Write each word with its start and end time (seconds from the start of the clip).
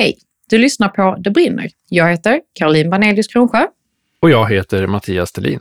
Hej! 0.00 0.18
Du 0.50 0.58
lyssnar 0.58 0.88
på 0.88 1.16
Det 1.18 1.30
brinner. 1.30 1.70
Jag 1.88 2.10
heter 2.10 2.40
Caroline 2.58 2.90
Banelius 2.90 3.26
Kronsjö. 3.26 3.66
Och 4.20 4.30
jag 4.30 4.50
heter 4.50 4.86
Mattias 4.86 5.32
Thelin. 5.32 5.60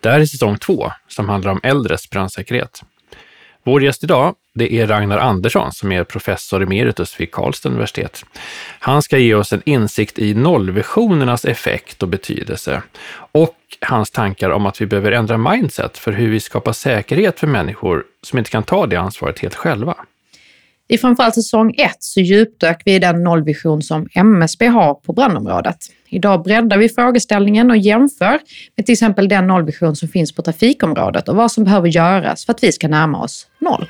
Det 0.00 0.10
här 0.10 0.20
är 0.20 0.26
säsong 0.26 0.58
två 0.58 0.92
som 1.08 1.28
handlar 1.28 1.52
om 1.52 1.60
äldres 1.62 2.10
brandsäkerhet. 2.10 2.82
Vår 3.62 3.82
gäst 3.82 4.04
idag, 4.04 4.34
det 4.54 4.74
är 4.74 4.86
Ragnar 4.86 5.18
Andersson 5.18 5.72
som 5.72 5.92
är 5.92 6.04
professor 6.04 6.62
emeritus 6.62 7.20
vid 7.20 7.30
Karlstad 7.32 7.68
universitet. 7.68 8.24
Han 8.78 9.02
ska 9.02 9.18
ge 9.18 9.34
oss 9.34 9.52
en 9.52 9.62
insikt 9.64 10.18
i 10.18 10.34
nollvisionernas 10.34 11.44
effekt 11.44 12.02
och 12.02 12.08
betydelse 12.08 12.82
och 13.32 13.56
hans 13.80 14.10
tankar 14.10 14.50
om 14.50 14.66
att 14.66 14.80
vi 14.80 14.86
behöver 14.86 15.12
ändra 15.12 15.38
mindset 15.38 15.98
för 15.98 16.12
hur 16.12 16.30
vi 16.30 16.40
skapar 16.40 16.72
säkerhet 16.72 17.40
för 17.40 17.46
människor 17.46 18.04
som 18.22 18.38
inte 18.38 18.50
kan 18.50 18.62
ta 18.62 18.86
det 18.86 18.96
ansvaret 18.96 19.38
helt 19.38 19.54
själva. 19.54 19.96
I 20.92 20.98
framförallt 20.98 21.34
säsong 21.34 21.74
1 21.78 21.96
så 21.98 22.20
djupdök 22.20 22.82
vi 22.84 22.94
i 22.94 22.98
den 22.98 23.22
nollvision 23.22 23.82
som 23.82 24.08
MSB 24.14 24.66
har 24.66 24.94
på 24.94 25.12
brandområdet. 25.12 25.76
Idag 26.08 26.42
breddar 26.42 26.78
vi 26.78 26.88
frågeställningen 26.88 27.70
och 27.70 27.76
jämför 27.76 28.38
med 28.76 28.86
till 28.86 28.92
exempel 28.92 29.28
den 29.28 29.46
nollvision 29.46 29.96
som 29.96 30.08
finns 30.08 30.32
på 30.32 30.42
trafikområdet 30.42 31.28
och 31.28 31.36
vad 31.36 31.52
som 31.52 31.64
behöver 31.64 31.88
göras 31.88 32.44
för 32.44 32.52
att 32.52 32.62
vi 32.62 32.72
ska 32.72 32.88
närma 32.88 33.22
oss 33.22 33.46
noll. 33.60 33.86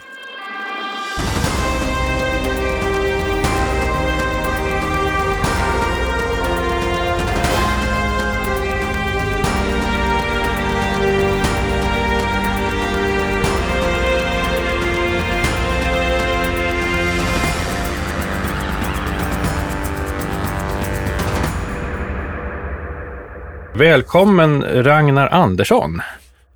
Välkommen 23.83 24.63
Ragnar 24.63 25.29
Andersson. 25.29 26.01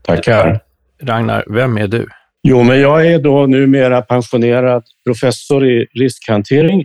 Tackar. 0.02 0.60
Ragnar, 1.02 1.44
vem 1.46 1.78
är 1.78 1.86
du? 1.88 2.06
Jo, 2.42 2.62
men 2.62 2.80
jag 2.80 3.06
är 3.06 3.18
då 3.18 3.46
numera 3.46 4.02
pensionerad 4.02 4.84
professor 5.06 5.66
i 5.66 5.86
riskhantering 5.94 6.84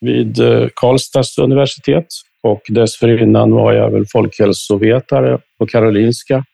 vid 0.00 0.40
eh, 0.40 0.68
Karlstads 0.74 1.38
universitet 1.38 2.06
och 2.42 2.62
dessförinnan 2.68 3.50
var 3.50 3.72
jag 3.72 3.90
väl 3.90 4.06
folkhälsovetare 4.12 5.38
på 5.58 5.66
Karolinska. 5.66 6.44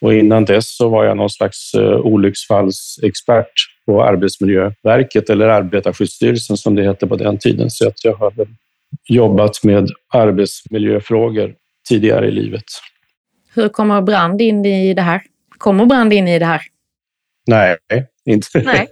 Och 0.00 0.14
innan 0.14 0.44
dess 0.44 0.76
så 0.76 0.88
var 0.88 1.04
jag 1.04 1.16
någon 1.16 1.30
slags 1.30 1.74
eh, 1.74 1.96
olycksfallsexpert 1.96 3.52
på 3.86 4.04
Arbetsmiljöverket 4.04 5.30
eller 5.30 5.48
Arbetarskyddsstyrelsen 5.48 6.56
som 6.56 6.74
det 6.74 6.82
hette 6.82 7.06
på 7.06 7.16
den 7.16 7.38
tiden. 7.38 7.70
Så 7.70 7.92
jag 8.02 8.14
har 8.14 8.32
jobbat 9.08 9.64
med 9.64 9.88
arbetsmiljöfrågor 10.12 11.54
tidigare 11.90 12.26
i 12.26 12.30
livet. 12.30 12.64
Hur 13.54 13.68
kommer 13.68 14.02
brand 14.02 14.40
in 14.40 14.64
i 14.64 14.94
det 14.94 15.02
här? 15.02 15.22
Kommer 15.58 15.86
brand 15.86 16.12
in 16.12 16.28
i 16.28 16.38
det 16.38 16.44
här? 16.44 16.62
Nej, 17.46 17.76
inte, 18.24 18.62
Nej. 18.64 18.86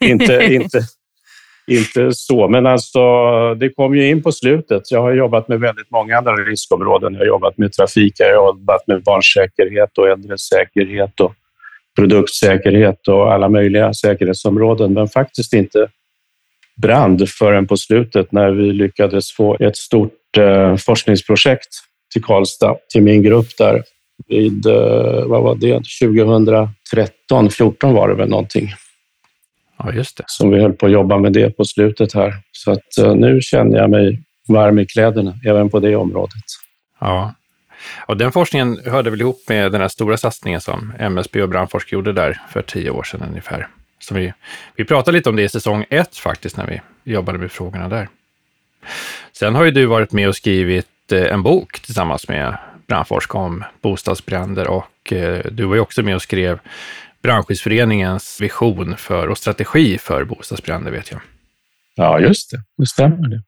inte, 0.00 0.54
inte, 0.54 0.80
inte 1.66 2.12
så. 2.12 2.48
Men 2.48 2.66
alltså, 2.66 3.00
det 3.54 3.68
kom 3.68 3.94
ju 3.96 4.08
in 4.08 4.22
på 4.22 4.32
slutet. 4.32 4.90
Jag 4.90 5.02
har 5.02 5.12
jobbat 5.12 5.48
med 5.48 5.60
väldigt 5.60 5.90
många 5.90 6.18
andra 6.18 6.32
riskområden. 6.32 7.12
Jag 7.12 7.20
har 7.20 7.26
jobbat 7.26 7.58
med 7.58 7.72
trafik, 7.72 8.14
jag 8.18 8.26
har 8.26 8.34
jobbat 8.34 8.86
med 8.86 9.02
barnsäkerhet 9.02 9.98
och 9.98 10.08
äldresäkerhet 10.08 11.20
och 11.20 11.34
produktsäkerhet 11.96 13.08
och 13.08 13.32
alla 13.32 13.48
möjliga 13.48 13.94
säkerhetsområden, 13.94 14.92
men 14.92 15.08
faktiskt 15.08 15.52
inte 15.52 15.88
brand 16.76 17.28
förrän 17.28 17.66
på 17.66 17.76
slutet 17.76 18.32
när 18.32 18.50
vi 18.50 18.72
lyckades 18.72 19.32
få 19.32 19.56
ett 19.60 19.76
stort 19.76 20.36
eh, 20.38 20.76
forskningsprojekt 20.76 21.68
till 22.16 22.24
Karlstad, 22.24 22.76
till 22.92 23.02
min 23.02 23.22
grupp 23.22 23.56
där 23.58 23.82
vid, 24.26 24.66
eh, 24.66 25.26
vad 25.26 25.42
var 25.42 25.54
det, 25.54 25.82
2013, 26.02 27.50
14 27.50 27.94
var 27.94 28.08
det 28.08 28.14
väl 28.14 28.28
någonting. 28.28 28.68
Ja, 29.78 29.92
just 29.92 30.16
det. 30.16 30.24
Som 30.26 30.50
vi 30.50 30.60
höll 30.60 30.72
på 30.72 30.86
att 30.86 30.92
jobba 30.92 31.18
med 31.18 31.32
det 31.32 31.50
på 31.50 31.64
slutet 31.64 32.14
här. 32.14 32.34
Så 32.52 32.72
att 32.72 32.98
eh, 32.98 33.14
nu 33.14 33.40
känner 33.40 33.78
jag 33.78 33.90
mig 33.90 34.22
varm 34.48 34.78
i 34.78 34.86
kläderna, 34.86 35.34
även 35.46 35.70
på 35.70 35.80
det 35.80 35.96
området. 35.96 36.42
Ja, 37.00 37.34
och 38.06 38.16
den 38.16 38.32
forskningen 38.32 38.80
hörde 38.84 39.10
väl 39.10 39.20
ihop 39.20 39.42
med 39.48 39.72
den 39.72 39.80
här 39.80 39.88
stora 39.88 40.16
satsningen 40.16 40.60
som 40.60 40.92
MSB 40.98 41.42
och 41.42 41.48
Brandforsk 41.48 41.92
gjorde 41.92 42.12
där 42.12 42.40
för 42.50 42.62
tio 42.62 42.90
år 42.90 43.02
sedan 43.02 43.26
ungefär. 43.28 43.68
Så 43.98 44.14
vi, 44.14 44.32
vi 44.76 44.84
pratade 44.84 45.16
lite 45.16 45.28
om 45.28 45.36
det 45.36 45.42
i 45.42 45.48
säsong 45.48 45.84
ett 45.90 46.16
faktiskt, 46.16 46.56
när 46.56 46.66
vi 46.66 46.80
jobbade 47.12 47.38
med 47.38 47.52
frågorna 47.52 47.88
där. 47.88 48.08
Sen 49.32 49.54
har 49.54 49.64
ju 49.64 49.70
du 49.70 49.86
varit 49.86 50.12
med 50.12 50.28
och 50.28 50.36
skrivit 50.36 50.86
Eh, 51.12 51.32
en 51.32 51.42
bok 51.42 51.80
tillsammans 51.80 52.28
med 52.28 52.56
Brandforsk 52.86 53.34
om 53.34 53.64
bostadsbränder 53.82 54.68
och 54.68 55.12
eh, 55.12 55.44
du 55.50 55.64
var 55.64 55.74
ju 55.74 55.80
också 55.80 56.02
med 56.02 56.14
och 56.14 56.22
skrev 56.22 56.58
Brandskyddsföreningens 57.22 58.38
vision 58.40 58.96
för 58.96 59.28
och 59.28 59.38
strategi 59.38 59.98
för 59.98 60.24
bostadsbränder 60.24 60.90
vet 60.90 61.10
jag. 61.10 61.20
Ja, 61.94 62.20
just 62.20 62.50
det. 62.50 62.62
Det 62.78 62.86
stämmer 62.86 63.28
det. 63.28 63.42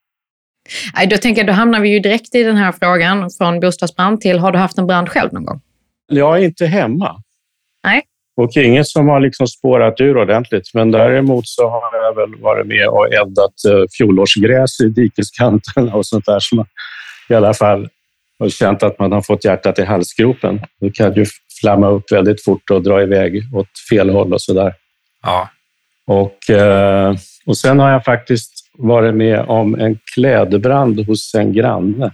Då 1.10 1.16
tänker 1.16 1.40
jag, 1.40 1.46
då 1.46 1.52
hamnar 1.52 1.80
vi 1.80 1.88
ju 1.88 2.00
direkt 2.00 2.34
i 2.34 2.42
den 2.42 2.56
här 2.56 2.72
frågan 2.72 3.30
från 3.30 3.60
bostadsbrand 3.60 4.20
till, 4.20 4.38
har 4.38 4.52
du 4.52 4.58
haft 4.58 4.78
en 4.78 4.86
brand 4.86 5.08
själv 5.08 5.32
någon 5.32 5.44
gång? 5.44 5.60
Jag 6.08 6.38
är 6.38 6.44
inte 6.44 6.66
hemma. 6.66 7.22
Nej. 7.84 8.02
Och 8.36 8.56
inget 8.56 8.86
som 8.86 9.08
har 9.08 9.20
liksom 9.20 9.46
spårat 9.46 10.00
ur 10.00 10.16
ordentligt. 10.16 10.74
Men 10.74 10.90
däremot 10.90 11.48
så 11.48 11.68
har 11.68 11.82
jag 11.92 12.14
väl 12.14 12.40
varit 12.40 12.66
med 12.66 12.88
och 12.88 13.14
eldat 13.14 13.64
eh, 13.68 13.84
fjolårsgräs 13.98 14.80
i 14.80 14.88
dikeskanterna 14.88 15.94
och 15.94 16.06
sånt 16.06 16.26
där 16.26 16.40
som 16.40 16.64
i 17.30 17.34
alla 17.34 17.54
fall 17.54 17.88
och 18.38 18.50
känt 18.50 18.82
att 18.82 18.98
man 18.98 19.12
har 19.12 19.22
fått 19.22 19.44
hjärtat 19.44 19.78
i 19.78 19.84
halsgropen. 19.84 20.60
Det 20.80 20.90
kan 20.90 21.14
ju 21.14 21.26
flamma 21.60 21.88
upp 21.88 22.12
väldigt 22.12 22.44
fort 22.44 22.70
och 22.70 22.82
dra 22.82 23.02
iväg 23.02 23.42
åt 23.54 23.68
fel 23.90 24.10
håll 24.10 24.32
och 24.32 24.42
så 24.42 24.52
där. 24.52 24.74
Ja. 25.22 25.50
Och, 26.06 26.50
eh, 26.50 27.14
och 27.46 27.56
sen 27.56 27.78
har 27.78 27.90
jag 27.90 28.04
faktiskt 28.04 28.52
varit 28.78 29.14
med 29.14 29.40
om 29.40 29.74
en 29.74 29.98
klädbrand 30.14 31.06
hos 31.06 31.34
en 31.34 31.52
granne. 31.52 32.10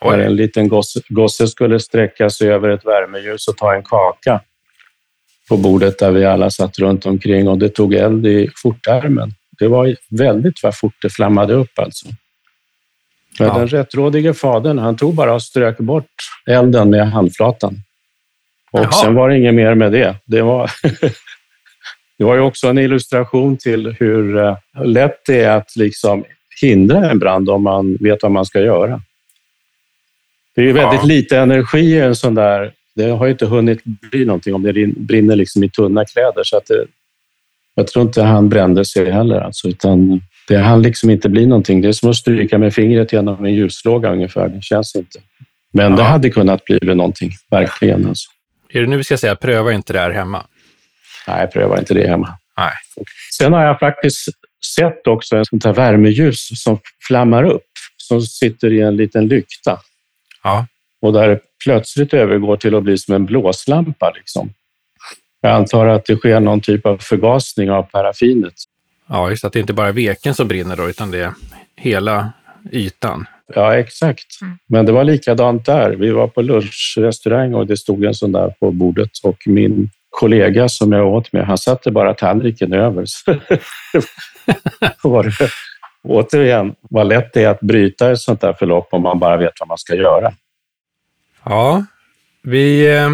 Där 0.00 0.18
en 0.18 0.36
liten 0.36 0.68
gosse, 0.68 1.00
gosse 1.08 1.46
skulle 1.46 1.80
sträcka 1.80 2.30
sig 2.30 2.52
över 2.52 2.68
ett 2.68 2.86
värmeljus 2.86 3.48
och 3.48 3.56
ta 3.56 3.74
en 3.74 3.82
kaka 3.82 4.40
på 5.48 5.56
bordet 5.56 5.98
där 5.98 6.10
vi 6.10 6.24
alla 6.24 6.50
satt 6.50 6.78
runt 6.78 7.06
omkring 7.06 7.48
och 7.48 7.58
det 7.58 7.68
tog 7.68 7.94
eld 7.94 8.26
i 8.26 8.50
skjortärmen. 8.54 9.34
Det 9.58 9.68
var 9.68 9.96
väldigt 10.10 10.62
vad 10.62 10.78
fort 10.78 10.94
det 11.02 11.10
flammade 11.10 11.54
upp 11.54 11.78
alltså. 11.78 12.08
Men 13.38 13.48
ja. 13.48 13.58
den 13.58 13.68
rättrådige 13.68 14.34
fadern, 14.34 14.78
han 14.78 14.96
tog 14.96 15.14
bara 15.14 15.34
och 15.34 15.42
strök 15.42 15.78
bort 15.78 16.10
elden 16.46 16.90
med 16.90 17.10
handflatan. 17.10 17.82
Och 18.72 18.80
Jaha. 18.80 18.92
sen 18.92 19.14
var 19.14 19.28
det 19.28 19.38
inget 19.38 19.54
mer 19.54 19.74
med 19.74 19.92
det. 19.92 20.16
Det 20.24 20.42
var, 20.42 20.70
det 22.18 22.24
var 22.24 22.34
ju 22.34 22.40
också 22.40 22.68
en 22.68 22.78
illustration 22.78 23.56
till 23.56 23.96
hur 24.00 24.38
eh, 24.38 24.56
lätt 24.84 25.20
det 25.26 25.40
är 25.40 25.56
att 25.56 25.76
liksom 25.76 26.24
hindra 26.60 27.10
en 27.10 27.18
brand 27.18 27.50
om 27.50 27.62
man 27.62 27.96
vet 28.00 28.22
vad 28.22 28.32
man 28.32 28.46
ska 28.46 28.60
göra. 28.60 29.02
Det 30.54 30.62
är 30.62 30.72
väldigt 30.72 31.00
ja. 31.00 31.06
lite 31.06 31.38
energi 31.38 31.80
i 31.80 32.00
en 32.00 32.16
sån 32.16 32.34
där... 32.34 32.72
Det 32.94 33.10
har 33.10 33.26
ju 33.26 33.32
inte 33.32 33.46
hunnit 33.46 33.84
bli 33.84 34.24
någonting 34.24 34.54
om 34.54 34.62
det 34.62 34.86
brinner 34.86 35.36
liksom 35.36 35.64
i 35.64 35.68
tunna 35.68 36.04
kläder. 36.04 36.42
Så 36.44 36.56
att 36.56 36.66
det, 36.66 36.86
jag 37.74 37.86
tror 37.86 38.04
inte 38.04 38.22
han 38.22 38.48
brände 38.48 38.84
sig 38.84 39.10
heller, 39.10 39.40
alltså, 39.40 39.68
utan 39.68 40.20
det 40.52 40.58
hann 40.58 40.82
liksom 40.82 41.10
inte 41.10 41.28
bli 41.28 41.46
någonting. 41.46 41.80
Det 41.80 41.88
är 41.88 41.92
som 41.92 42.10
att 42.10 42.16
stryka 42.16 42.58
med 42.58 42.74
fingret 42.74 43.12
genom 43.12 43.44
en 43.44 43.54
ljuslåga 43.54 44.12
ungefär. 44.12 44.48
Det 44.48 44.62
känns 44.62 44.94
inte. 44.96 45.18
Men 45.72 45.90
ja. 45.90 45.96
det 45.96 46.02
hade 46.02 46.30
kunnat 46.30 46.64
bli 46.64 46.94
någonting, 46.94 47.30
verkligen. 47.50 48.08
Alltså. 48.08 48.30
Är 48.68 48.80
det 48.80 48.86
nu 48.86 48.96
vi 48.96 49.04
ska 49.04 49.16
säga 49.16 49.36
pröva 49.36 49.72
inte 49.72 49.92
det 49.92 49.98
här 49.98 50.10
hemma? 50.10 50.46
Nej, 51.28 51.46
pröva 51.46 51.78
inte 51.78 51.94
det 51.94 52.08
hemma. 52.08 52.38
Nej. 52.56 52.72
Sen 53.38 53.52
har 53.52 53.64
jag 53.64 53.78
faktiskt 53.78 54.28
sett 54.76 55.06
också 55.06 55.36
ett 55.36 55.46
sånt 55.46 55.64
här 55.64 55.72
värmeljus 55.72 56.62
som 56.62 56.78
flammar 57.06 57.44
upp, 57.44 57.70
som 57.96 58.20
sitter 58.20 58.72
i 58.72 58.80
en 58.80 58.96
liten 58.96 59.28
lykta. 59.28 59.78
Ja. 60.42 60.66
Och 61.02 61.12
där 61.12 61.40
plötsligt 61.64 62.14
övergår 62.14 62.56
till 62.56 62.74
att 62.74 62.82
bli 62.82 62.98
som 62.98 63.14
en 63.14 63.26
blåslampa. 63.26 64.12
Liksom. 64.16 64.52
Jag 65.40 65.52
antar 65.52 65.86
att 65.86 66.04
det 66.04 66.16
sker 66.16 66.40
någon 66.40 66.60
typ 66.60 66.86
av 66.86 66.98
förgasning 66.98 67.70
av 67.70 67.82
paraffinet. 67.82 68.54
Ja, 69.12 69.30
just 69.30 69.44
att 69.44 69.52
det 69.52 69.60
inte 69.60 69.72
bara 69.72 69.88
är 69.88 69.92
veken 69.92 70.34
som 70.34 70.48
brinner 70.48 70.76
då, 70.76 70.88
utan 70.88 71.10
det 71.10 71.18
är 71.18 71.32
hela 71.76 72.32
ytan. 72.70 73.26
Ja, 73.54 73.76
exakt. 73.76 74.40
Mm. 74.42 74.58
Men 74.66 74.86
det 74.86 74.92
var 74.92 75.04
likadant 75.04 75.66
där. 75.66 75.90
Vi 75.90 76.10
var 76.10 76.28
på 76.28 76.42
lunchrestaurang 76.42 77.54
och 77.54 77.66
det 77.66 77.76
stod 77.76 78.04
en 78.04 78.14
sån 78.14 78.32
där 78.32 78.54
på 78.60 78.70
bordet 78.70 79.10
och 79.22 79.36
min 79.46 79.90
kollega 80.10 80.68
som 80.68 80.92
jag 80.92 81.06
åt 81.06 81.32
med, 81.32 81.46
han 81.46 81.58
satte 81.58 81.90
bara 81.90 82.14
tallriken 82.14 82.72
över. 82.72 83.04
var 85.02 85.24
det, 85.24 85.50
återigen, 86.02 86.74
vad 86.80 87.06
lätt 87.06 87.32
det 87.32 87.44
är 87.44 87.48
att 87.48 87.60
bryta 87.60 88.12
ett 88.12 88.20
sånt 88.20 88.40
där 88.40 88.52
förlopp 88.52 88.88
om 88.90 89.02
man 89.02 89.18
bara 89.18 89.36
vet 89.36 89.52
vad 89.60 89.68
man 89.68 89.78
ska 89.78 89.94
göra. 89.94 90.32
Ja, 91.44 91.84
vi 92.42 92.96
eh, 92.96 93.10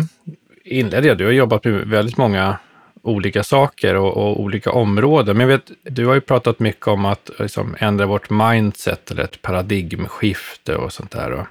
inledde, 0.64 1.14
du 1.14 1.24
har 1.24 1.32
jobbat 1.32 1.64
med 1.64 1.88
väldigt 1.88 2.16
många 2.16 2.58
olika 3.02 3.42
saker 3.42 3.94
och, 3.94 4.16
och, 4.16 4.40
olika 4.40 4.70
områden. 4.70 5.36
Men 5.36 5.48
jag 5.48 5.58
vet, 5.58 5.70
du 5.82 6.06
har 6.06 6.14
ju 6.14 6.20
pratat 6.20 6.58
mycket 6.58 6.88
om 6.88 7.04
att 7.04 7.30
liksom, 7.38 7.76
ändra 7.78 8.06
vårt 8.06 8.30
mindset 8.30 9.10
eller 9.10 9.22
ett 9.22 9.42
paradigmskifte 9.42 10.76
och 10.76 10.92
sånt 10.92 11.10
där. 11.10 11.32
Och, 11.32 11.46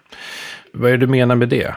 vad 0.71 0.91
är 0.91 0.97
det 0.97 1.05
du 1.05 1.07
menar 1.07 1.35
med 1.35 1.49
det? 1.49 1.75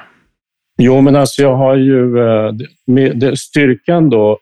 Jo, 0.78 1.00
men 1.00 1.16
alltså 1.16 1.42
jag 1.42 1.56
har 1.56 1.76
ju 1.76 2.18
eh, 2.18 2.52
med, 2.86 3.38
styrkan 3.38 4.10
då 4.10 4.38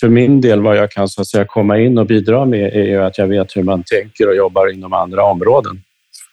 för 0.00 0.08
min 0.08 0.40
del, 0.40 0.60
vad 0.60 0.76
jag 0.76 0.90
kan 0.90 1.08
så 1.08 1.20
att 1.20 1.26
säga, 1.26 1.44
komma 1.44 1.78
in 1.78 1.98
och 1.98 2.06
bidra 2.06 2.44
med 2.44 2.72
är 2.72 2.84
ju 2.84 3.02
att 3.02 3.18
jag 3.18 3.26
vet 3.26 3.56
hur 3.56 3.62
man 3.62 3.82
tänker 3.82 4.28
och 4.28 4.36
jobbar 4.36 4.72
inom 4.72 4.92
andra 4.92 5.24
områden. 5.24 5.82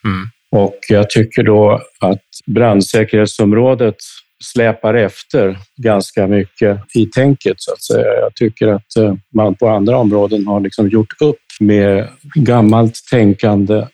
Mm. 0.04 0.28
Och 0.52 0.80
jag 0.90 1.10
tycker 1.10 1.44
då 1.44 1.82
att 2.00 2.24
brandsäkerhetsområdet 2.46 3.96
släpar 4.44 4.94
efter 4.94 5.58
ganska 5.78 6.28
mycket 6.28 6.80
i 6.96 7.06
tänket 7.06 7.56
så 7.58 7.74
att 7.74 7.84
säga. 7.84 8.14
Jag 8.22 8.36
tycker 8.36 8.68
att 8.68 8.98
eh, 8.98 9.16
man 9.34 9.56
på 9.56 9.68
andra 9.68 9.98
områden 9.98 10.48
har 10.48 10.60
liksom 10.60 10.90
gjort 10.90 11.22
upp 11.22 11.40
med 11.60 12.08
gammalt 12.36 12.96
tänkande. 13.12 13.88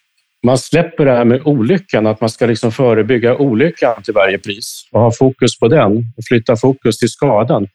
Man 0.46 0.58
släpper 0.58 1.06
det 1.06 1.12
här 1.12 1.26
med 1.26 1.42
olyckan, 1.46 2.08
att 2.08 2.22
man 2.22 2.30
ska 2.30 2.46
liksom 2.46 2.72
förebygga 2.72 3.38
olyckan 3.38 4.04
till 4.04 4.14
varje 4.14 4.38
pris 4.38 4.88
och 4.92 5.02
ha 5.02 5.12
fokus 5.12 5.60
på 5.60 5.68
den 5.68 5.98
och 5.98 6.24
flytta 6.28 6.56
fokus 6.56 6.98
till 6.98 7.10
skadan. 7.10 7.68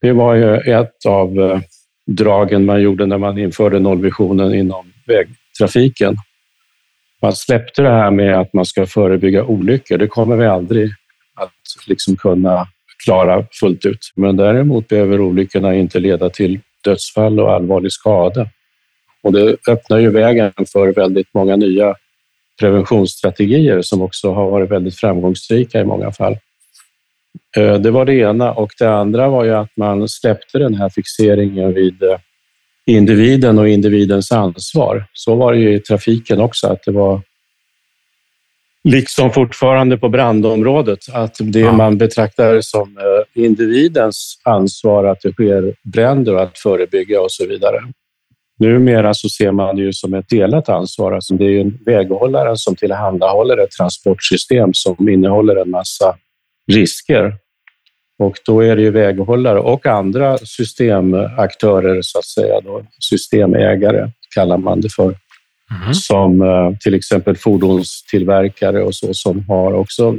Det 0.00 0.12
var 0.12 0.34
ju 0.34 0.56
ett 0.56 1.06
av 1.06 1.40
eh, 1.40 1.60
dragen 2.10 2.64
man 2.64 2.82
gjorde 2.82 3.06
när 3.06 3.18
man 3.18 3.38
införde 3.38 3.78
nollvisionen 3.78 4.54
inom 4.54 4.92
vägtrafiken. 5.06 6.16
Man 7.22 7.32
släppte 7.32 7.82
det 7.82 7.90
här 7.90 8.10
med 8.10 8.40
att 8.40 8.52
man 8.52 8.64
ska 8.64 8.86
förebygga 8.86 9.44
olyckor. 9.44 9.98
Det 9.98 10.08
kommer 10.08 10.36
vi 10.36 10.46
aldrig 10.46 10.90
att 11.38 11.86
liksom 11.86 12.16
kunna 12.16 12.68
klara 13.04 13.46
fullt 13.60 13.86
ut. 13.86 14.12
Men 14.16 14.36
däremot 14.36 14.88
behöver 14.88 15.20
olyckorna 15.20 15.74
inte 15.74 16.00
leda 16.00 16.30
till 16.30 16.60
dödsfall 16.84 17.40
och 17.40 17.52
allvarlig 17.52 17.92
skada. 17.92 18.48
Och 19.22 19.32
det 19.32 19.56
öppnar 19.68 19.98
ju 19.98 20.10
vägen 20.10 20.52
för 20.72 20.92
väldigt 20.92 21.34
många 21.34 21.56
nya 21.56 21.94
preventionsstrategier 22.60 23.82
som 23.82 24.02
också 24.02 24.32
har 24.32 24.50
varit 24.50 24.70
väldigt 24.70 24.96
framgångsrika 24.96 25.80
i 25.80 25.84
många 25.84 26.12
fall. 26.12 26.36
Eh, 27.56 27.74
det 27.74 27.90
var 27.90 28.04
det 28.04 28.14
ena 28.14 28.52
och 28.52 28.72
det 28.78 28.90
andra 28.90 29.28
var 29.28 29.44
ju 29.44 29.54
att 29.54 29.76
man 29.76 30.08
släppte 30.08 30.58
den 30.58 30.74
här 30.74 30.88
fixeringen 30.88 31.74
vid 31.74 32.02
eh, 32.02 32.18
individen 32.86 33.58
och 33.58 33.68
individens 33.68 34.32
ansvar. 34.32 35.04
Så 35.12 35.34
var 35.34 35.52
det 35.52 35.58
ju 35.58 35.74
i 35.74 35.80
trafiken 35.80 36.40
också, 36.40 36.66
att 36.66 36.82
det 36.84 36.92
var 36.92 37.20
liksom 38.90 39.32
fortfarande 39.32 39.98
på 39.98 40.08
brandområdet, 40.08 40.98
att 41.12 41.36
det 41.40 41.60
ja. 41.60 41.72
man 41.72 41.98
betraktar 41.98 42.60
som 42.60 42.98
eh, 42.98 43.44
individens 43.44 44.40
ansvar 44.42 45.04
att 45.04 45.20
det 45.22 45.32
sker 45.32 45.74
bränder 45.82 46.34
och 46.34 46.42
att 46.42 46.58
förebygga 46.58 47.20
och 47.20 47.32
så 47.32 47.46
vidare. 47.46 47.80
Numera 48.58 49.14
så 49.14 49.28
ser 49.28 49.52
man 49.52 49.76
det 49.76 49.82
ju 49.82 49.92
som 49.92 50.14
ett 50.14 50.28
delat 50.28 50.68
ansvar. 50.68 51.12
Alltså 51.12 51.34
det 51.34 51.44
är 51.44 51.50
ju 51.50 51.70
väghållaren 51.86 52.56
som 52.56 52.76
tillhandahåller 52.76 53.58
ett 53.58 53.70
transportsystem 53.70 54.70
som 54.74 55.08
innehåller 55.08 55.56
en 55.56 55.70
massa 55.70 56.16
risker. 56.72 57.36
Och 58.18 58.36
då 58.46 58.60
är 58.60 58.76
det 58.76 58.82
ju 58.82 58.90
väghållare 58.90 59.60
och 59.60 59.86
andra 59.86 60.38
systemaktörer, 60.38 62.02
så 62.02 62.18
att 62.18 62.24
säga, 62.24 62.60
då, 62.60 62.82
systemägare 62.98 64.10
kallar 64.34 64.58
man 64.58 64.80
det 64.80 64.88
för, 64.88 65.14
mm. 65.70 65.94
som 65.94 66.42
eh, 66.42 66.78
till 66.80 66.94
exempel 66.94 67.36
fordonstillverkare 67.36 68.82
och 68.82 68.94
så, 68.94 69.14
som 69.14 69.44
har 69.48 69.72
också 69.72 70.16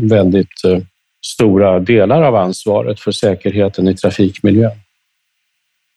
väldigt 0.00 0.64
eh, 0.64 0.78
stora 1.26 1.80
delar 1.80 2.22
av 2.22 2.36
ansvaret 2.36 3.00
för 3.00 3.12
säkerheten 3.12 3.88
i 3.88 3.96
trafikmiljön. 3.96 4.80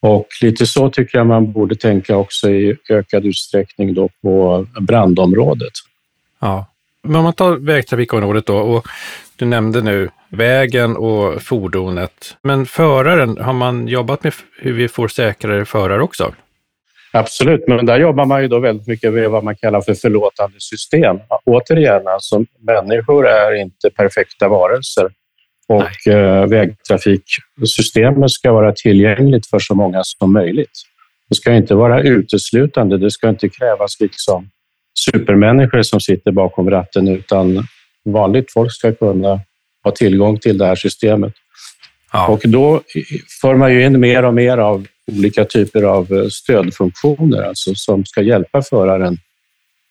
Och 0.01 0.27
lite 0.41 0.65
så 0.65 0.89
tycker 0.89 1.17
jag 1.17 1.27
man 1.27 1.51
borde 1.51 1.75
tänka 1.75 2.17
också 2.17 2.49
i 2.49 2.77
ökad 2.89 3.25
utsträckning 3.25 3.93
då 3.93 4.09
på 4.21 4.65
brandområdet. 4.79 5.73
Ja, 6.39 6.65
men 7.03 7.15
om 7.15 7.23
man 7.23 7.33
tar 7.33 7.55
vägtrafikområdet 7.55 8.45
då 8.45 8.57
och 8.57 8.87
du 9.35 9.45
nämnde 9.45 9.81
nu 9.81 10.09
vägen 10.29 10.95
och 10.95 11.41
fordonet. 11.41 12.37
Men 12.41 12.65
föraren, 12.65 13.37
har 13.37 13.53
man 13.53 13.87
jobbat 13.87 14.23
med 14.23 14.33
hur 14.59 14.73
vi 14.73 14.87
får 14.87 15.07
säkrare 15.07 15.65
förare 15.65 16.01
också? 16.01 16.33
Absolut, 17.15 17.67
men 17.67 17.85
där 17.85 17.99
jobbar 17.99 18.25
man 18.25 18.41
ju 18.41 18.47
då 18.47 18.59
väldigt 18.59 18.87
mycket 18.87 19.13
med 19.13 19.29
vad 19.29 19.43
man 19.43 19.55
kallar 19.55 19.81
för 19.81 19.93
förlåtande 19.93 20.55
system. 20.59 21.19
Återigen, 21.45 22.07
alltså, 22.07 22.45
människor 22.59 23.27
är 23.27 23.53
inte 23.53 23.89
perfekta 23.89 24.47
varelser 24.47 25.09
och. 25.67 26.07
Eh, 26.07 26.47
vägtrafiksystemet 26.47 28.31
ska 28.31 28.51
vara 28.51 28.71
tillgängligt 28.71 29.47
för 29.47 29.59
så 29.59 29.75
många 29.75 30.01
som 30.03 30.33
möjligt. 30.33 30.81
Det 31.29 31.35
ska 31.35 31.53
inte 31.53 31.75
vara 31.75 32.01
uteslutande, 32.01 32.97
det 32.97 33.11
ska 33.11 33.29
inte 33.29 33.49
krävas 33.49 33.99
liksom 33.99 34.49
supermänniskor 34.99 35.81
som 35.81 35.99
sitter 35.99 36.31
bakom 36.31 36.69
ratten, 36.69 37.07
utan 37.07 37.67
vanligt 38.05 38.51
folk 38.51 38.71
ska 38.71 38.93
kunna 38.93 39.41
ha 39.83 39.91
tillgång 39.91 40.39
till 40.39 40.57
det 40.57 40.65
här 40.65 40.75
systemet. 40.75 41.33
Ja. 42.13 42.27
Och 42.27 42.41
då 42.43 42.81
för 43.41 43.55
man 43.55 43.73
ju 43.73 43.85
in 43.85 43.99
mer 43.99 44.25
och 44.25 44.33
mer 44.33 44.57
av 44.57 44.87
olika 45.11 45.45
typer 45.45 45.83
av 45.83 46.13
eh, 46.13 46.27
stödfunktioner 46.27 47.41
alltså 47.41 47.75
som 47.75 48.05
ska 48.05 48.21
hjälpa 48.21 48.61
föraren. 48.61 49.17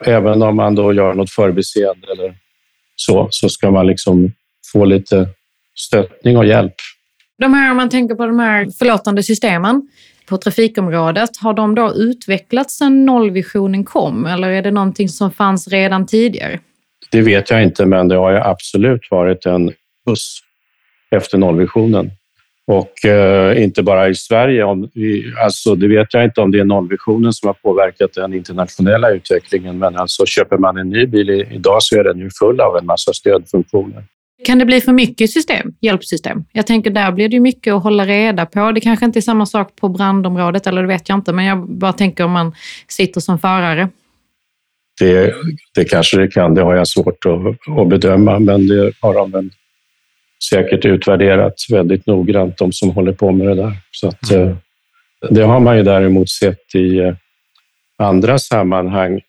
Även 0.05 0.43
om 0.43 0.57
man 0.57 0.75
då 0.75 0.93
gör 0.93 1.15
något 1.15 1.31
förbiseende 1.31 2.07
eller 2.13 2.35
så, 2.97 3.29
så 3.31 3.49
ska 3.49 3.71
man 3.71 3.87
liksom 3.87 4.33
få 4.73 4.85
lite 4.85 5.29
stöttning 5.75 6.37
och 6.37 6.47
hjälp. 6.47 6.75
De 7.39 7.55
här, 7.55 7.71
om 7.71 7.77
man 7.77 7.89
tänker 7.89 8.15
på 8.15 8.27
de 8.27 8.39
här 8.39 8.67
förlåtande 8.79 9.23
systemen 9.23 9.89
på 10.27 10.39
trafikområdet, 10.39 11.37
har 11.37 11.55
de 11.55 11.75
då 11.75 11.93
utvecklats 11.95 12.79
sedan 12.79 13.05
nollvisionen 13.05 13.85
kom 13.85 14.27
eller 14.27 14.49
är 14.49 14.63
det 14.63 14.71
någonting 14.71 15.09
som 15.09 15.33
fanns 15.33 15.69
redan 15.69 16.07
tidigare? 16.07 16.59
Det 17.11 17.23
vet 17.23 17.51
jag 17.51 17.63
inte, 17.63 17.87
men 17.87 18.09
det 18.09 18.17
har 18.17 18.33
ju 18.33 18.39
absolut 18.39 19.01
varit 19.11 19.47
en 19.47 19.73
puss 20.07 20.41
efter 21.11 21.39
nollvisionen. 21.39 22.11
Och 22.73 23.05
eh, 23.05 23.63
inte 23.63 23.83
bara 23.83 24.09
i 24.09 24.15
Sverige. 24.15 24.65
Om, 24.65 24.85
i, 24.85 25.25
alltså, 25.45 25.75
det 25.75 25.89
vet 25.89 26.15
jag 26.15 26.25
inte 26.25 26.41
om 26.41 26.51
det 26.51 26.61
är 26.61 26.65
nollvisionen 26.65 27.33
som 27.33 27.47
har 27.47 27.55
påverkat 27.55 28.15
den 28.15 28.35
internationella 28.35 29.11
utvecklingen, 29.11 29.79
men 29.79 29.97
alltså, 29.97 30.27
köper 30.27 30.59
man 30.59 30.77
en 30.77 30.89
ny 30.89 31.07
bil 31.07 31.31
i, 31.31 31.49
idag 31.51 31.83
så 31.83 31.99
är 31.99 32.05
den 32.05 32.19
ju 32.19 32.31
full 32.39 32.61
av 32.61 32.77
en 32.77 32.87
massa 32.87 33.13
stödfunktioner. 33.13 34.05
Kan 34.45 34.59
det 34.59 34.65
bli 34.65 34.81
för 34.81 34.93
mycket 34.93 35.31
system, 35.31 35.75
hjälpsystem? 35.81 36.45
Jag 36.53 36.67
tänker 36.67 36.91
där 36.91 37.13
blir 37.13 37.29
det 37.29 37.41
mycket 37.41 37.75
att 37.75 37.83
hålla 37.83 38.07
reda 38.07 38.47
på. 38.47 38.73
Det 38.73 38.81
kanske 38.81 39.05
inte 39.05 39.19
är 39.19 39.21
samma 39.21 39.47
sak 39.47 39.77
på 39.77 39.89
brandområdet, 39.89 40.67
eller 40.67 40.83
det 40.83 40.89
vet 40.89 41.09
jag 41.09 41.19
inte, 41.19 41.33
men 41.33 41.45
jag 41.45 41.69
bara 41.69 41.93
tänker 41.93 42.25
om 42.25 42.31
man 42.31 42.55
sitter 42.89 43.21
som 43.21 43.39
förare. 43.39 43.89
Det, 45.01 45.35
det 45.75 45.85
kanske 45.85 46.21
det 46.21 46.29
kan, 46.29 46.55
det 46.55 46.63
har 46.63 46.75
jag 46.75 46.89
svårt 46.89 47.27
att, 47.27 47.79
att 47.79 47.89
bedöma, 47.89 48.39
men 48.39 48.67
det 48.67 48.93
har 49.01 49.15
de 49.15 49.31
väl 49.31 49.51
säkert 50.51 50.85
utvärderat 50.85 51.55
väldigt 51.71 52.07
noggrant, 52.07 52.59
de 52.59 52.73
som 52.73 52.91
håller 52.91 53.13
på 53.13 53.33
med 53.33 53.47
det 53.47 53.55
där. 53.55 53.73
Så 53.91 54.09
att, 54.09 54.31
mm. 54.31 54.49
Eh, 54.49 54.57
det 55.31 55.43
har 55.43 55.61
man 55.61 55.77
ju 55.77 55.83
däremot 55.83 56.31
sett 56.31 56.75
i 56.75 56.99
eh, 56.99 57.15
andra 57.99 58.39
sammanhang 58.39 59.21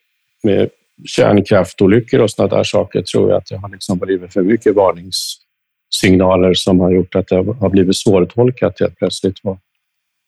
med 0.44 0.70
kärnkraftolyckor 1.06 2.20
och 2.20 2.32
sådana 2.32 2.56
där 2.56 2.64
saker 2.64 3.02
tror 3.02 3.30
jag 3.30 3.38
att 3.38 3.46
det 3.46 3.58
har 3.58 3.70
liksom 3.70 3.98
blivit 3.98 4.34
för 4.34 4.42
mycket 4.42 4.76
varningssignaler 4.76 6.54
som 6.54 6.80
har 6.80 6.92
gjort 6.92 7.16
att 7.16 7.28
det 7.28 7.36
har 7.36 7.70
blivit 7.70 7.98
svårtolkat 7.98 8.80
helt 8.80 8.98
plötsligt 8.98 9.36
vad, 9.44 9.58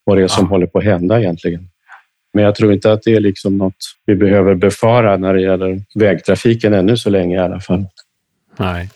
vad 0.03 0.17
det 0.17 0.23
är 0.23 0.27
som 0.27 0.45
ja. 0.45 0.49
håller 0.49 0.65
på 0.65 0.77
att 0.77 0.83
hända 0.83 1.19
egentligen. 1.19 1.69
Men 2.33 2.43
jag 2.43 2.55
tror 2.55 2.73
inte 2.73 2.91
att 2.91 3.03
det 3.03 3.15
är 3.15 3.19
liksom 3.19 3.57
något 3.57 3.75
vi 4.05 4.15
behöver 4.15 4.55
befara 4.55 5.17
när 5.17 5.33
det 5.33 5.41
gäller 5.41 5.81
vägtrafiken 5.95 6.73
ännu 6.73 6.97
så 6.97 7.09
länge 7.09 7.35
i 7.35 7.39
alla 7.39 7.59
fall. 7.59 7.85
Nej. 8.57 8.89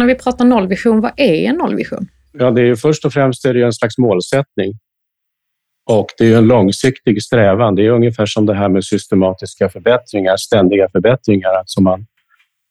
När 0.00 0.06
vi 0.06 0.14
pratar 0.14 0.44
nollvision, 0.44 1.00
vad 1.00 1.12
är 1.16 1.34
en 1.34 1.56
nollvision? 1.56 2.08
Ja, 2.32 2.50
det 2.50 2.62
är 2.62 2.74
först 2.74 3.04
och 3.04 3.12
främst 3.12 3.44
är 3.44 3.54
det 3.54 3.62
en 3.62 3.72
slags 3.72 3.98
målsättning. 3.98 4.72
Och 5.90 6.06
det 6.18 6.32
är 6.32 6.38
en 6.38 6.46
långsiktig 6.46 7.22
strävan. 7.22 7.74
Det 7.74 7.86
är 7.86 7.90
ungefär 7.90 8.26
som 8.26 8.46
det 8.46 8.54
här 8.54 8.68
med 8.68 8.84
systematiska 8.84 9.68
förbättringar, 9.68 10.36
ständiga 10.36 10.88
förbättringar. 10.88 11.48
Alltså 11.48 11.80
man 11.80 12.06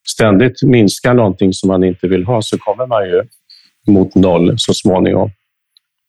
ständigt 0.07 0.63
minskar 0.63 1.13
någonting 1.13 1.53
som 1.53 1.67
man 1.67 1.83
inte 1.83 2.07
vill 2.07 2.25
ha 2.25 2.41
så 2.41 2.57
kommer 2.57 2.87
man 2.87 3.05
ju 3.09 3.23
mot 3.87 4.15
noll 4.15 4.53
så 4.57 4.73
småningom. 4.73 5.31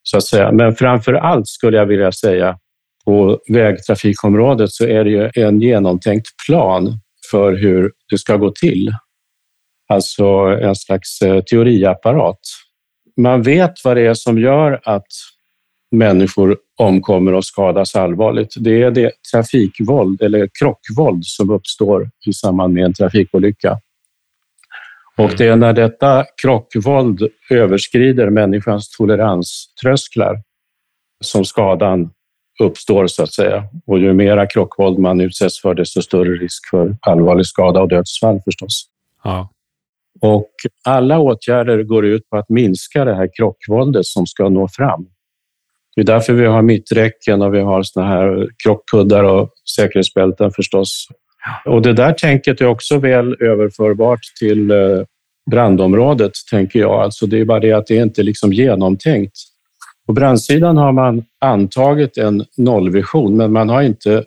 Så 0.02 0.16
att 0.16 0.24
säga. 0.24 0.52
Men 0.52 0.74
framför 0.74 1.14
allt 1.14 1.48
skulle 1.48 1.76
jag 1.76 1.86
vilja 1.86 2.12
säga 2.12 2.58
på 3.04 3.38
vägtrafikområdet 3.48 4.70
så 4.70 4.86
är 4.86 5.04
det 5.04 5.10
ju 5.10 5.30
en 5.34 5.60
genomtänkt 5.60 6.28
plan 6.46 7.00
för 7.30 7.52
hur 7.52 7.92
det 8.10 8.18
ska 8.18 8.36
gå 8.36 8.50
till. 8.50 8.92
Alltså 9.90 10.24
en 10.62 10.76
slags 10.76 11.22
eh, 11.22 11.42
teoriapparat. 11.42 12.38
Man 13.16 13.42
vet 13.42 13.84
vad 13.84 13.96
det 13.96 14.06
är 14.06 14.14
som 14.14 14.38
gör 14.38 14.80
att 14.84 15.06
människor 15.90 16.56
omkommer 16.76 17.32
och 17.32 17.44
skadas 17.44 17.94
allvarligt. 17.94 18.54
Det 18.56 18.82
är 18.82 18.90
det 18.90 19.12
trafikvåld 19.32 20.22
eller 20.22 20.48
krockvåld 20.60 21.24
som 21.24 21.50
uppstår 21.50 22.10
i 22.26 22.32
samband 22.32 22.74
med 22.74 22.84
en 22.84 22.94
trafikolycka. 22.94 23.78
Och 25.16 25.30
det 25.38 25.46
är 25.46 25.56
när 25.56 25.72
detta 25.72 26.24
krockvåld 26.42 27.28
överskrider 27.50 28.30
människans 28.30 28.90
toleranströsklar 28.96 30.42
som 31.24 31.44
skadan 31.44 32.10
uppstår 32.62 33.06
så 33.06 33.22
att 33.22 33.32
säga. 33.32 33.64
Och 33.86 33.98
ju 33.98 34.12
mera 34.12 34.46
krockvåld 34.46 34.98
man 34.98 35.20
utsätts 35.20 35.60
för, 35.60 35.74
desto 35.74 36.02
större 36.02 36.30
risk 36.30 36.70
för 36.70 36.96
allvarlig 37.00 37.46
skada 37.46 37.80
och 37.80 37.88
dödsfall 37.88 38.40
förstås. 38.44 38.86
Ja. 39.24 39.50
Och 40.20 40.50
alla 40.84 41.18
åtgärder 41.18 41.82
går 41.82 42.06
ut 42.06 42.30
på 42.30 42.36
att 42.36 42.48
minska 42.48 43.04
det 43.04 43.14
här 43.14 43.28
krockvåldet 43.36 44.06
som 44.06 44.26
ska 44.26 44.48
nå 44.48 44.68
fram. 44.68 45.06
Det 45.96 46.00
är 46.00 46.06
därför 46.06 46.32
vi 46.32 46.46
har 46.46 46.62
mitträcken 46.62 47.42
och 47.42 47.54
vi 47.54 47.60
har 47.60 47.82
såna 47.82 48.06
här 48.06 48.48
krockkuddar 48.64 49.24
och 49.24 49.50
säkerhetsbälten 49.76 50.50
förstås. 50.50 51.08
Och 51.64 51.82
det 51.82 51.92
där 51.92 52.12
tänket 52.12 52.60
är 52.60 52.66
också 52.66 52.98
väl 52.98 53.36
överförbart 53.40 54.20
till 54.38 54.70
eh, 54.70 55.02
brandområdet, 55.50 56.32
tänker 56.50 56.80
jag. 56.80 57.02
Alltså 57.02 57.26
det 57.26 57.40
är 57.40 57.44
bara 57.44 57.60
det 57.60 57.72
att 57.72 57.86
det 57.86 57.96
inte 57.96 58.20
är 58.20 58.24
liksom 58.24 58.52
genomtänkt. 58.52 59.36
På 60.06 60.12
brandsidan 60.12 60.76
har 60.76 60.92
man 60.92 61.24
antagit 61.40 62.18
en 62.18 62.44
nollvision, 62.56 63.36
men 63.36 63.52
man 63.52 63.68
har 63.68 63.82
inte 63.82 64.24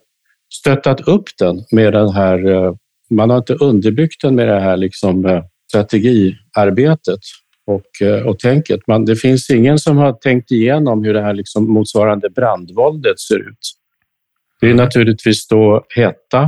stöttat 0.54 1.02
upp 1.08 1.25
den 1.40 1.63
med 1.72 1.94
den 1.94 2.10
här... 2.10 2.48
Eh, 2.48 2.74
man 3.10 3.30
har 3.30 3.38
inte 3.38 3.54
underbyggt 3.54 4.22
den 4.22 4.36
med 4.36 4.48
det 4.48 4.60
här 4.60 4.78
liksom 4.78 5.25
eh, 5.25 5.44
strategiarbetet 5.74 7.20
och, 7.68 8.08
eh, 8.08 8.27
och 8.27 8.39
tänket. 8.39 8.80
Man, 8.88 9.06
det 9.06 9.15
finns 9.15 9.50
ingen 9.50 9.80
som 9.80 9.98
har 9.98 10.13
tänkt 10.13 10.51
igenom 10.51 11.03
hur 11.03 11.13
det 11.13 11.22
här 11.22 11.34
liksom 11.34 11.74
motsvarande 11.74 12.30
brandvåldet 12.30 13.20
ser 13.20 13.50
ut. 13.50 13.74
Det 14.62 14.70
är 14.70 14.74
naturligtvis 14.74 15.48
då 15.48 15.86
hetta, 15.96 16.42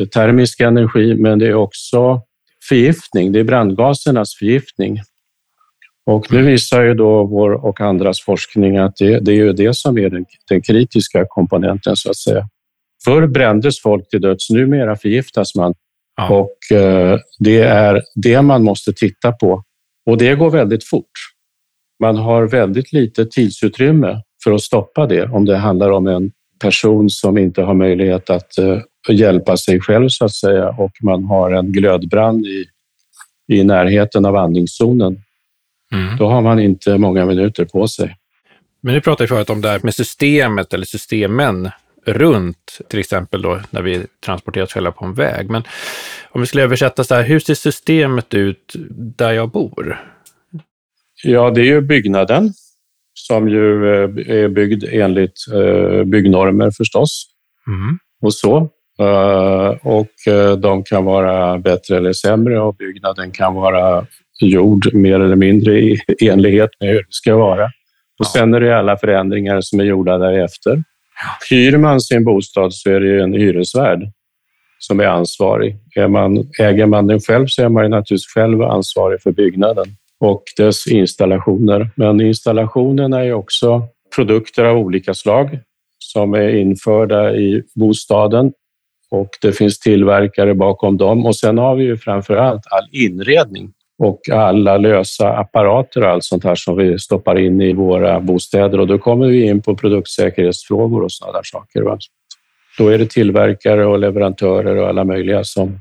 eh, 0.00 0.06
termisk 0.06 0.60
energi, 0.60 1.14
men 1.14 1.38
det 1.38 1.46
är 1.46 1.54
också 1.54 2.22
förgiftning. 2.68 3.32
Det 3.32 3.40
är 3.40 3.44
brandgasernas 3.44 4.34
förgiftning. 4.34 5.00
Och 6.06 6.32
nu 6.32 6.42
visar 6.42 6.82
ju 6.82 6.94
då 6.94 7.24
vår 7.24 7.50
och 7.50 7.80
andras 7.80 8.20
forskning 8.20 8.76
att 8.76 8.96
det, 8.96 9.20
det 9.20 9.32
är 9.32 9.36
ju 9.36 9.52
det 9.52 9.76
som 9.76 9.98
är 9.98 10.10
den, 10.10 10.24
den, 10.48 10.62
kritiska 10.62 11.24
komponenten 11.28 11.96
så 11.96 12.10
att 12.10 12.16
säga. 12.16 12.48
Förr 13.04 13.26
brändes 13.26 13.80
folk 13.80 14.08
till 14.08 14.20
döds, 14.20 14.50
numera 14.50 14.96
förgiftas 14.96 15.54
man. 15.54 15.74
Ja. 16.28 16.36
Och 16.38 16.76
eh, 16.76 17.18
det 17.38 17.60
är 17.60 18.02
det 18.14 18.42
man 18.42 18.64
måste 18.64 18.92
titta 18.92 19.32
på. 19.32 19.62
Och 20.06 20.18
det 20.18 20.34
går 20.34 20.50
väldigt 20.50 20.84
fort. 20.84 21.10
Man 22.00 22.16
har 22.16 22.48
väldigt 22.48 22.92
lite 22.92 23.26
tidsutrymme 23.26 24.22
för 24.44 24.52
att 24.52 24.62
stoppa 24.62 25.06
det 25.06 25.24
om 25.24 25.44
det 25.44 25.56
handlar 25.56 25.90
om 25.90 26.06
en 26.06 26.32
person 26.60 27.10
som 27.10 27.38
inte 27.38 27.62
har 27.62 27.74
möjlighet 27.74 28.30
att 28.30 28.58
eh, 28.58 28.78
hjälpa 29.08 29.56
sig 29.56 29.80
själv 29.80 30.08
så 30.08 30.24
att 30.24 30.34
säga 30.34 30.68
och 30.68 30.92
man 31.02 31.24
har 31.24 31.50
en 31.50 31.72
glödbrand 31.72 32.46
i, 32.46 32.64
i 33.48 33.64
närheten 33.64 34.24
av 34.24 34.36
andningszonen. 34.36 35.22
Mm. 35.92 36.16
Då 36.16 36.28
har 36.28 36.40
man 36.40 36.60
inte 36.60 36.98
många 36.98 37.26
minuter 37.26 37.64
på 37.64 37.88
sig. 37.88 38.16
Men 38.80 38.94
nu 38.94 39.00
pratar 39.00 39.24
vi 39.24 39.28
förut 39.28 39.50
om 39.50 39.60
det 39.60 39.68
här 39.68 39.80
med 39.82 39.94
systemet 39.94 40.74
eller 40.74 40.86
systemen 40.86 41.70
runt, 42.04 42.78
till 42.88 43.00
exempel 43.00 43.42
då 43.42 43.60
när 43.70 43.82
vi 43.82 44.06
transporterar 44.24 44.64
oss 44.64 44.72
själva 44.72 44.92
på 44.92 45.04
en 45.04 45.14
väg. 45.14 45.50
Men 45.50 45.62
om 46.30 46.40
vi 46.40 46.46
skulle 46.46 46.62
översätta 46.62 47.04
så 47.04 47.14
här, 47.14 47.22
hur 47.22 47.38
ser 47.38 47.54
systemet 47.54 48.34
ut 48.34 48.72
där 49.16 49.32
jag 49.32 49.50
bor? 49.50 50.00
Ja, 51.24 51.50
det 51.50 51.60
är 51.60 51.64
ju 51.64 51.80
byggnaden 51.80 52.52
som 53.14 53.48
ju 53.48 53.94
eh, 53.94 54.42
är 54.42 54.48
byggd 54.48 54.84
enligt 54.90 55.38
eh, 55.52 56.04
byggnormer 56.04 56.70
förstås. 56.70 57.26
Mm. 57.66 57.98
Och 58.22 58.34
så. 58.34 58.68
Eh, 59.00 59.68
och 59.82 60.08
de 60.58 60.84
kan 60.84 61.04
vara 61.04 61.58
bättre 61.58 61.96
eller 61.96 62.12
sämre 62.12 62.60
och 62.60 62.76
byggnaden 62.76 63.30
kan 63.30 63.54
vara 63.54 64.06
gjord 64.40 64.94
mer 64.94 65.20
eller 65.20 65.36
mindre 65.36 65.80
i 65.80 66.00
enlighet 66.20 66.70
med 66.80 66.88
hur 66.88 66.98
det 66.98 67.06
ska 67.08 67.36
vara. 67.36 67.70
Och 68.18 68.26
sen 68.26 68.54
är 68.54 68.60
det 68.60 68.78
alla 68.78 68.96
förändringar 68.96 69.60
som 69.60 69.80
är 69.80 69.84
gjorda 69.84 70.18
därefter. 70.18 70.82
Hyr 71.50 71.76
man 71.76 72.00
sin 72.00 72.24
bostad 72.24 72.74
så 72.74 72.90
är 72.90 73.00
det 73.00 73.06
ju 73.06 73.20
en 73.20 73.32
hyresvärd 73.32 74.10
som 74.78 75.00
är 75.00 75.04
ansvarig. 75.04 75.76
Är 75.96 76.08
man, 76.08 76.50
äger 76.60 76.86
man 76.86 77.06
den 77.06 77.20
själv 77.20 77.46
så 77.46 77.62
är 77.62 77.68
man 77.68 77.90
naturligtvis 77.90 78.26
själv 78.26 78.62
ansvarig 78.62 79.22
för 79.22 79.32
byggnaden 79.32 79.86
och 80.20 80.42
dess 80.56 80.86
installationer. 80.86 81.90
Men 81.94 82.20
installationerna 82.20 83.24
är 83.24 83.32
också 83.32 83.82
produkter 84.16 84.64
av 84.64 84.78
olika 84.78 85.14
slag 85.14 85.58
som 85.98 86.34
är 86.34 86.48
införda 86.48 87.34
i 87.34 87.62
bostaden 87.74 88.52
och 89.10 89.30
det 89.42 89.52
finns 89.52 89.78
tillverkare 89.78 90.54
bakom 90.54 90.96
dem. 90.96 91.26
Och 91.26 91.36
sen 91.36 91.58
har 91.58 91.76
vi 91.76 91.84
ju 91.84 91.96
framför 91.96 92.36
allt 92.36 92.62
all 92.70 92.88
inredning 92.92 93.72
och 93.98 94.28
alla 94.28 94.76
lösa 94.76 95.36
apparater 95.36 96.02
och 96.02 96.08
allt 96.10 96.24
sånt 96.24 96.44
här 96.44 96.54
som 96.54 96.76
vi 96.76 96.98
stoppar 96.98 97.38
in 97.38 97.60
i 97.60 97.72
våra 97.72 98.20
bostäder 98.20 98.80
och 98.80 98.86
då 98.86 98.98
kommer 98.98 99.26
vi 99.26 99.42
in 99.42 99.62
på 99.62 99.76
produktsäkerhetsfrågor 99.76 101.02
och 101.02 101.12
sådana 101.12 101.38
där 101.38 101.42
saker. 101.44 101.82
Va? 101.82 101.98
Då 102.78 102.88
är 102.88 102.98
det 102.98 103.10
tillverkare 103.10 103.86
och 103.86 103.98
leverantörer 103.98 104.76
och 104.76 104.88
alla 104.88 105.04
möjliga 105.04 105.44
som 105.44 105.80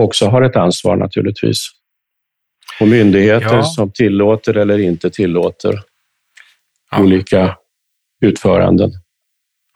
också 0.00 0.26
har 0.26 0.42
ett 0.42 0.56
ansvar 0.56 0.96
naturligtvis. 0.96 1.70
Och 2.80 2.88
myndigheter 2.88 3.56
ja. 3.56 3.62
som 3.62 3.90
tillåter 3.90 4.56
eller 4.56 4.78
inte 4.78 5.10
tillåter 5.10 5.80
ja. 6.90 7.02
olika 7.02 7.56
utföranden. 8.20 8.90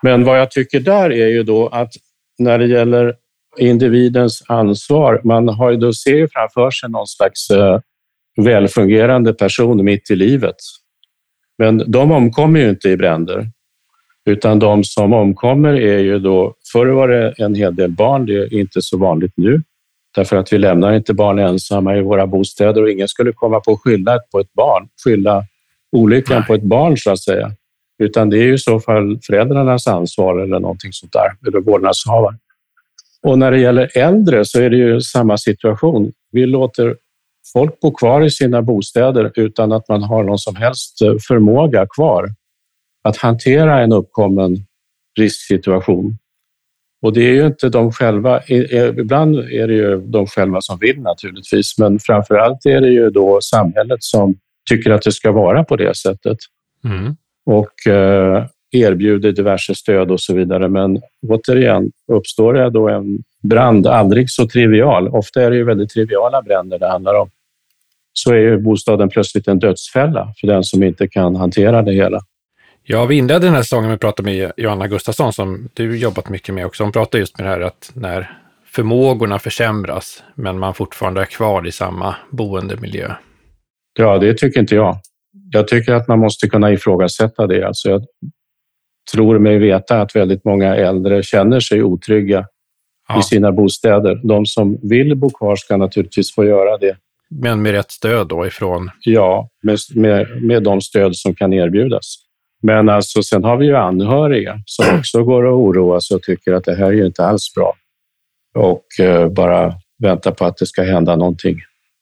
Men 0.02 0.24
vad 0.24 0.38
jag 0.38 0.50
tycker 0.50 0.80
där 0.80 1.12
är 1.12 1.28
ju 1.28 1.42
då 1.42 1.68
att 1.68 1.92
när 2.38 2.58
det 2.58 2.66
gäller 2.66 3.14
individens 3.58 4.42
ansvar. 4.46 5.20
Man 5.24 5.48
har 5.48 5.70
ju 5.70 5.76
då 5.76 5.92
ser 5.92 6.16
ju 6.16 6.28
framför 6.28 6.70
sig 6.70 6.90
någon 6.90 7.06
slags 7.06 7.50
eh, 7.50 7.80
välfungerande 8.36 9.34
person 9.34 9.84
mitt 9.84 10.10
i 10.10 10.16
livet. 10.16 10.56
Men 11.58 11.90
de 11.90 12.12
omkommer 12.12 12.60
ju 12.60 12.68
inte 12.68 12.88
i 12.88 12.96
bränder, 12.96 13.50
utan 14.26 14.58
de 14.58 14.84
som 14.84 15.12
omkommer 15.12 15.72
är 15.74 15.98
ju 15.98 16.18
då... 16.18 16.54
Förr 16.72 16.86
var 16.86 17.08
det 17.08 17.34
en 17.38 17.54
hel 17.54 17.76
del 17.76 17.90
barn, 17.90 18.26
det 18.26 18.34
är 18.34 18.54
inte 18.54 18.82
så 18.82 18.98
vanligt 18.98 19.32
nu, 19.36 19.62
därför 20.14 20.36
att 20.36 20.52
vi 20.52 20.58
lämnar 20.58 20.92
inte 20.92 21.14
barn 21.14 21.38
ensamma 21.38 21.96
i 21.96 22.02
våra 22.02 22.26
bostäder 22.26 22.82
och 22.82 22.90
ingen 22.90 23.08
skulle 23.08 23.32
komma 23.32 23.60
på 23.60 23.72
att 23.72 23.80
skylla 23.80 24.18
på 24.32 24.40
ett 24.40 24.52
barn, 24.52 24.88
skylla 25.04 25.44
olyckan 25.92 26.38
Nej. 26.38 26.46
på 26.46 26.54
ett 26.54 26.62
barn 26.62 26.96
så 26.96 27.10
att 27.10 27.20
säga, 27.20 27.52
utan 28.02 28.30
det 28.30 28.38
är 28.38 28.42
ju 28.42 28.54
i 28.54 28.58
så 28.58 28.80
fall 28.80 29.18
föräldrarnas 29.26 29.86
ansvar 29.86 30.38
eller 30.38 30.60
någonting 30.60 30.92
sånt 30.92 31.12
där, 31.12 31.48
eller 31.48 31.60
vårdnadshavare. 31.60 32.36
Och 33.26 33.38
när 33.38 33.50
det 33.50 33.60
gäller 33.60 33.98
äldre 33.98 34.44
så 34.44 34.60
är 34.60 34.70
det 34.70 34.76
ju 34.76 35.00
samma 35.00 35.38
situation. 35.38 36.12
Vi 36.32 36.46
låter 36.46 36.96
folk 37.52 37.80
bo 37.80 37.94
kvar 37.94 38.22
i 38.22 38.30
sina 38.30 38.62
bostäder 38.62 39.32
utan 39.34 39.72
att 39.72 39.88
man 39.88 40.02
har 40.02 40.24
någon 40.24 40.38
som 40.38 40.56
helst 40.56 41.02
eh, 41.02 41.14
förmåga 41.28 41.86
kvar 41.96 42.28
att 43.04 43.16
hantera 43.16 43.82
en 43.82 43.92
uppkommen 43.92 44.56
risksituation. 45.18 46.18
Och 47.02 47.12
det 47.12 47.20
är 47.20 47.32
ju 47.32 47.46
inte 47.46 47.68
de 47.68 47.92
själva, 47.92 48.42
ibland 48.98 49.36
är 49.36 49.68
det 49.68 49.74
ju 49.74 49.96
de 49.96 50.26
själva 50.26 50.60
som 50.60 50.78
vill 50.78 51.00
naturligtvis, 51.00 51.78
men 51.78 51.98
framför 51.98 52.34
allt 52.34 52.66
är 52.66 52.80
det 52.80 52.88
ju 52.88 53.10
då 53.10 53.40
samhället 53.40 54.02
som 54.02 54.34
tycker 54.70 54.90
att 54.90 55.02
det 55.02 55.12
ska 55.12 55.32
vara 55.32 55.64
på 55.64 55.76
det 55.76 55.96
sättet. 55.96 56.38
Mm. 56.84 57.16
Och 57.46 57.92
eh, 57.92 58.46
erbjuder 58.72 59.32
diverse 59.32 59.74
stöd 59.74 60.10
och 60.10 60.20
så 60.20 60.34
vidare. 60.34 60.68
Men 60.68 61.00
återigen, 61.28 61.92
uppstår 62.12 62.54
det 62.54 62.70
då 62.70 62.88
en 62.88 63.18
brand, 63.42 63.86
aldrig 63.86 64.30
så 64.30 64.48
trivial, 64.48 65.08
ofta 65.08 65.42
är 65.42 65.50
det 65.50 65.56
ju 65.56 65.64
väldigt 65.64 65.90
triviala 65.90 66.42
bränder 66.42 66.78
det 66.78 66.88
handlar 66.88 67.14
om, 67.14 67.30
så 68.12 68.32
är 68.32 68.38
ju 68.38 68.58
bostaden 68.58 69.08
plötsligt 69.08 69.48
en 69.48 69.58
dödsfälla 69.58 70.34
för 70.40 70.46
den 70.46 70.64
som 70.64 70.82
inte 70.82 71.08
kan 71.08 71.36
hantera 71.36 71.82
det 71.82 71.92
hela. 71.92 72.20
Ja, 72.82 73.04
vi 73.04 73.16
inledde 73.16 73.46
den 73.46 73.54
här 73.54 73.62
säsongen 73.62 73.86
med 73.86 73.94
att 73.94 74.00
prata 74.00 74.22
med 74.22 74.52
Johanna 74.56 74.88
Gustafsson 74.88 75.32
som 75.32 75.68
du 75.74 75.98
jobbat 75.98 76.28
mycket 76.28 76.54
med 76.54 76.66
också. 76.66 76.82
Hon 76.82 76.92
pratar 76.92 77.18
just 77.18 77.38
med 77.38 77.46
det 77.46 77.50
här 77.50 77.60
att 77.60 77.90
när 77.94 78.38
förmågorna 78.66 79.38
försämras 79.38 80.22
men 80.34 80.58
man 80.58 80.74
fortfarande 80.74 81.20
är 81.20 81.24
kvar 81.24 81.66
i 81.66 81.72
samma 81.72 82.16
boendemiljö. 82.30 83.14
Ja, 83.98 84.18
det 84.18 84.34
tycker 84.34 84.60
inte 84.60 84.74
jag. 84.74 84.96
Jag 85.52 85.68
tycker 85.68 85.94
att 85.94 86.08
man 86.08 86.18
måste 86.18 86.48
kunna 86.48 86.72
ifrågasätta 86.72 87.46
det. 87.46 87.66
Alltså 87.66 88.00
tror 89.12 89.38
mig 89.38 89.58
veta 89.58 90.00
att 90.00 90.16
väldigt 90.16 90.44
många 90.44 90.76
äldre 90.76 91.22
känner 91.22 91.60
sig 91.60 91.82
otrygga 91.82 92.46
ja. 93.08 93.20
i 93.20 93.22
sina 93.22 93.52
bostäder. 93.52 94.20
De 94.24 94.46
som 94.46 94.78
vill 94.82 95.16
bo 95.16 95.30
kvar 95.30 95.56
ska 95.56 95.76
naturligtvis 95.76 96.34
få 96.34 96.44
göra 96.44 96.78
det. 96.78 96.96
Men 97.30 97.62
med 97.62 97.72
rätt 97.72 97.90
stöd 97.90 98.28
då 98.28 98.46
ifrån? 98.46 98.90
Ja, 99.00 99.48
med, 99.62 99.78
med, 99.94 100.42
med 100.42 100.62
de 100.62 100.80
stöd 100.80 101.16
som 101.16 101.34
kan 101.34 101.52
erbjudas. 101.52 102.16
Men 102.62 102.88
alltså, 102.88 103.22
sen 103.22 103.44
har 103.44 103.56
vi 103.56 103.66
ju 103.66 103.76
anhöriga 103.76 104.62
som 104.64 104.86
också 104.98 105.24
går 105.24 105.42
och 105.42 105.58
oroar 105.58 106.00
sig 106.00 106.14
och 106.14 106.22
tycker 106.22 106.52
att 106.52 106.64
det 106.64 106.74
här 106.74 106.92
är 106.92 107.06
inte 107.06 107.24
alls 107.24 107.54
bra 107.54 107.74
och 108.54 109.04
eh, 109.04 109.28
bara 109.28 109.74
väntar 109.98 110.30
på 110.30 110.44
att 110.44 110.56
det 110.56 110.66
ska 110.66 110.82
hända 110.82 111.16
någonting 111.16 111.56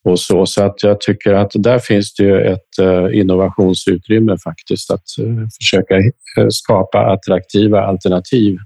och 0.05 0.21
så. 0.21 0.47
Så 0.47 0.62
att 0.62 0.83
jag 0.83 1.00
tycker 1.00 1.35
att 1.35 1.50
där 1.55 1.78
finns 1.78 2.14
det 2.14 2.25
ju 2.25 2.40
ett 2.40 2.78
eh, 2.81 3.21
innovationsutrymme 3.21 4.38
faktiskt 4.38 4.90
att 4.90 5.19
eh, 5.19 5.49
försöka 5.61 5.97
eh, 5.97 6.49
skapa 6.50 6.99
attraktiva 6.99 7.83
alternativ 7.83 8.59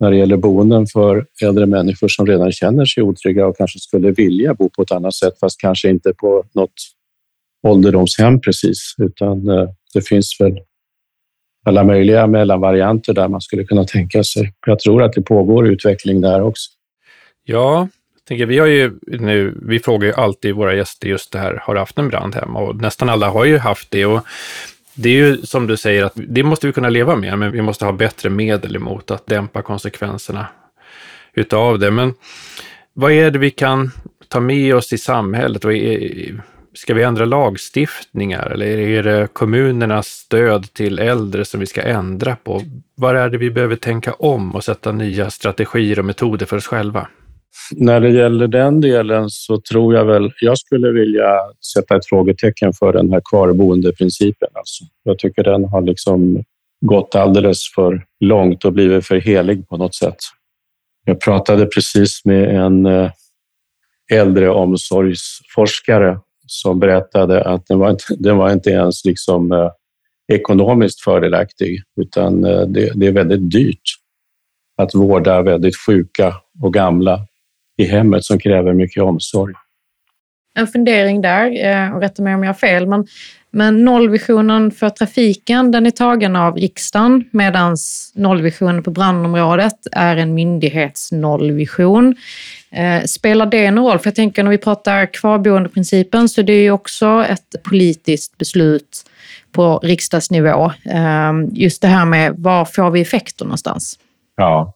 när 0.00 0.10
det 0.10 0.16
gäller 0.16 0.36
boenden 0.36 0.86
för 0.86 1.26
äldre 1.42 1.66
människor 1.66 2.08
som 2.08 2.26
redan 2.26 2.52
känner 2.52 2.84
sig 2.84 3.02
otrygga 3.02 3.46
och 3.46 3.56
kanske 3.56 3.78
skulle 3.78 4.10
vilja 4.10 4.54
bo 4.54 4.70
på 4.70 4.82
ett 4.82 4.92
annat 4.92 5.14
sätt, 5.14 5.38
fast 5.40 5.60
kanske 5.60 5.88
inte 5.90 6.12
på 6.12 6.44
något 6.54 6.72
ålderdomshem 7.66 8.40
precis, 8.40 8.94
utan 8.98 9.44
det 9.94 10.08
finns 10.08 10.36
väl 10.40 10.60
alla 11.66 11.84
möjliga 11.84 12.26
mellanvarianter 12.26 13.12
där 13.12 13.28
man 13.28 13.40
skulle 13.40 13.64
kunna 13.64 13.84
tänka 13.84 14.24
sig. 14.24 14.52
Jag 14.66 14.78
tror 14.78 15.02
att 15.02 15.12
det 15.12 15.22
pågår 15.22 15.68
utveckling 15.68 16.20
där 16.20 16.42
också. 16.42 16.70
Ja, 17.44 17.88
tänker, 18.28 18.46
vi, 18.46 18.58
har 18.58 18.66
ju 18.66 18.98
nu, 19.02 19.58
vi 19.62 19.78
frågar 19.78 20.08
ju 20.08 20.14
alltid 20.14 20.54
våra 20.54 20.74
gäster 20.74 21.08
just 21.08 21.32
det 21.32 21.38
här, 21.38 21.62
har 21.62 21.74
du 21.74 21.80
haft 21.80 21.98
en 21.98 22.08
brand 22.08 22.34
hemma? 22.34 22.60
Och 22.60 22.76
nästan 22.76 23.08
alla 23.08 23.28
har 23.28 23.44
ju 23.44 23.58
haft 23.58 23.90
det. 23.90 24.06
Och 24.06 24.26
det 24.94 25.08
är 25.08 25.12
ju 25.12 25.36
som 25.36 25.66
du 25.66 25.76
säger, 25.76 26.04
att 26.04 26.12
det 26.14 26.42
måste 26.42 26.66
vi 26.66 26.72
kunna 26.72 26.88
leva 26.88 27.16
med, 27.16 27.38
men 27.38 27.52
vi 27.52 27.62
måste 27.62 27.84
ha 27.84 27.92
bättre 27.92 28.30
medel 28.30 28.76
emot 28.76 29.10
att 29.10 29.26
dämpa 29.26 29.62
konsekvenserna 29.62 30.46
utav 31.34 31.78
det. 31.78 31.90
Men 31.90 32.14
vad 32.92 33.12
är 33.12 33.30
det 33.30 33.38
vi 33.38 33.50
kan 33.50 33.90
ta 34.28 34.40
med 34.40 34.74
oss 34.74 34.92
i 34.92 34.98
samhället? 34.98 35.62
Ska 36.74 36.94
vi 36.94 37.02
ändra 37.02 37.24
lagstiftningar 37.24 38.50
eller 38.50 38.66
är 38.66 39.02
det 39.02 39.28
kommunernas 39.32 40.06
stöd 40.06 40.72
till 40.72 40.98
äldre 40.98 41.44
som 41.44 41.60
vi 41.60 41.66
ska 41.66 41.82
ändra 41.82 42.36
på? 42.36 42.62
Vad 42.94 43.16
är 43.16 43.28
det 43.28 43.38
vi 43.38 43.50
behöver 43.50 43.76
tänka 43.76 44.12
om 44.12 44.54
och 44.54 44.64
sätta 44.64 44.92
nya 44.92 45.30
strategier 45.30 45.98
och 45.98 46.04
metoder 46.04 46.46
för 46.46 46.56
oss 46.56 46.66
själva? 46.66 47.08
När 47.76 48.00
det 48.00 48.10
gäller 48.10 48.48
den 48.48 48.80
delen 48.80 49.30
så 49.30 49.60
tror 49.60 49.94
jag 49.94 50.04
väl, 50.04 50.32
jag 50.40 50.58
skulle 50.58 50.92
vilja 50.92 51.40
sätta 51.74 51.96
ett 51.96 52.06
frågetecken 52.06 52.72
för 52.72 52.92
den 52.92 53.12
här 53.12 53.22
kvarboendeprincipen. 53.30 54.48
Alltså. 54.54 54.84
Jag 55.02 55.18
tycker 55.18 55.44
den 55.44 55.64
har 55.64 55.82
liksom 55.82 56.44
gått 56.80 57.14
alldeles 57.14 57.72
för 57.74 58.04
långt 58.20 58.64
och 58.64 58.72
blivit 58.72 59.06
för 59.06 59.16
helig 59.16 59.68
på 59.68 59.76
något 59.76 59.94
sätt. 59.94 60.16
Jag 61.04 61.20
pratade 61.20 61.66
precis 61.66 62.24
med 62.24 62.56
en 62.56 62.86
eh, 62.86 63.10
äldreomsorgsforskare 64.12 66.20
som 66.46 66.80
berättade 66.80 67.44
att 67.44 67.66
den 67.66 67.78
var 67.78 67.90
inte, 67.90 68.04
den 68.18 68.36
var 68.36 68.52
inte 68.52 68.70
ens 68.70 69.04
liksom, 69.04 69.52
eh, 69.52 69.70
ekonomiskt 70.32 71.00
fördelaktig, 71.00 71.82
utan 72.00 72.44
eh, 72.44 72.60
det, 72.60 72.92
det 72.94 73.06
är 73.06 73.12
väldigt 73.12 73.50
dyrt 73.50 73.82
att 74.76 74.94
vårda 74.94 75.42
väldigt 75.42 75.76
sjuka 75.86 76.34
och 76.62 76.74
gamla 76.74 77.20
i 77.78 77.84
hemmet 77.84 78.24
som 78.24 78.38
kräver 78.38 78.74
mycket 78.74 79.02
omsorg. 79.02 79.54
En 80.54 80.66
fundering 80.66 81.20
där, 81.20 81.64
eh, 81.64 81.94
och 81.94 82.00
rätta 82.00 82.22
mig 82.22 82.34
om 82.34 82.42
jag 82.42 82.48
har 82.48 82.54
fel, 82.54 82.86
men, 82.86 83.06
men 83.50 83.84
nollvisionen 83.84 84.70
för 84.70 84.90
trafiken 84.90 85.70
den 85.70 85.86
är 85.86 85.90
tagen 85.90 86.36
av 86.36 86.56
riksdagen 86.56 87.24
medan 87.30 87.76
nollvisionen 88.14 88.82
på 88.82 88.90
brandområdet 88.90 89.76
är 89.92 90.16
en 90.16 90.34
myndighetsnollvision. 90.34 92.16
Eh, 92.70 93.02
spelar 93.04 93.46
det 93.46 93.70
någon 93.70 93.90
roll? 93.90 93.98
För 93.98 94.06
jag 94.06 94.14
tänker 94.14 94.42
när 94.42 94.50
vi 94.50 94.58
pratar 94.58 95.06
kvarboendeprincipen 95.06 96.28
så 96.28 96.42
det 96.42 96.52
är 96.52 96.62
ju 96.62 96.70
också 96.70 97.24
ett 97.28 97.62
politiskt 97.62 98.38
beslut 98.38 99.04
på 99.52 99.78
riksdagsnivå. 99.78 100.72
Eh, 100.84 101.32
just 101.52 101.82
det 101.82 101.88
här 101.88 102.04
med 102.04 102.34
var 102.38 102.64
får 102.64 102.90
vi 102.90 103.00
effekter 103.00 103.44
någonstans? 103.44 103.98
Ja, 104.36 104.74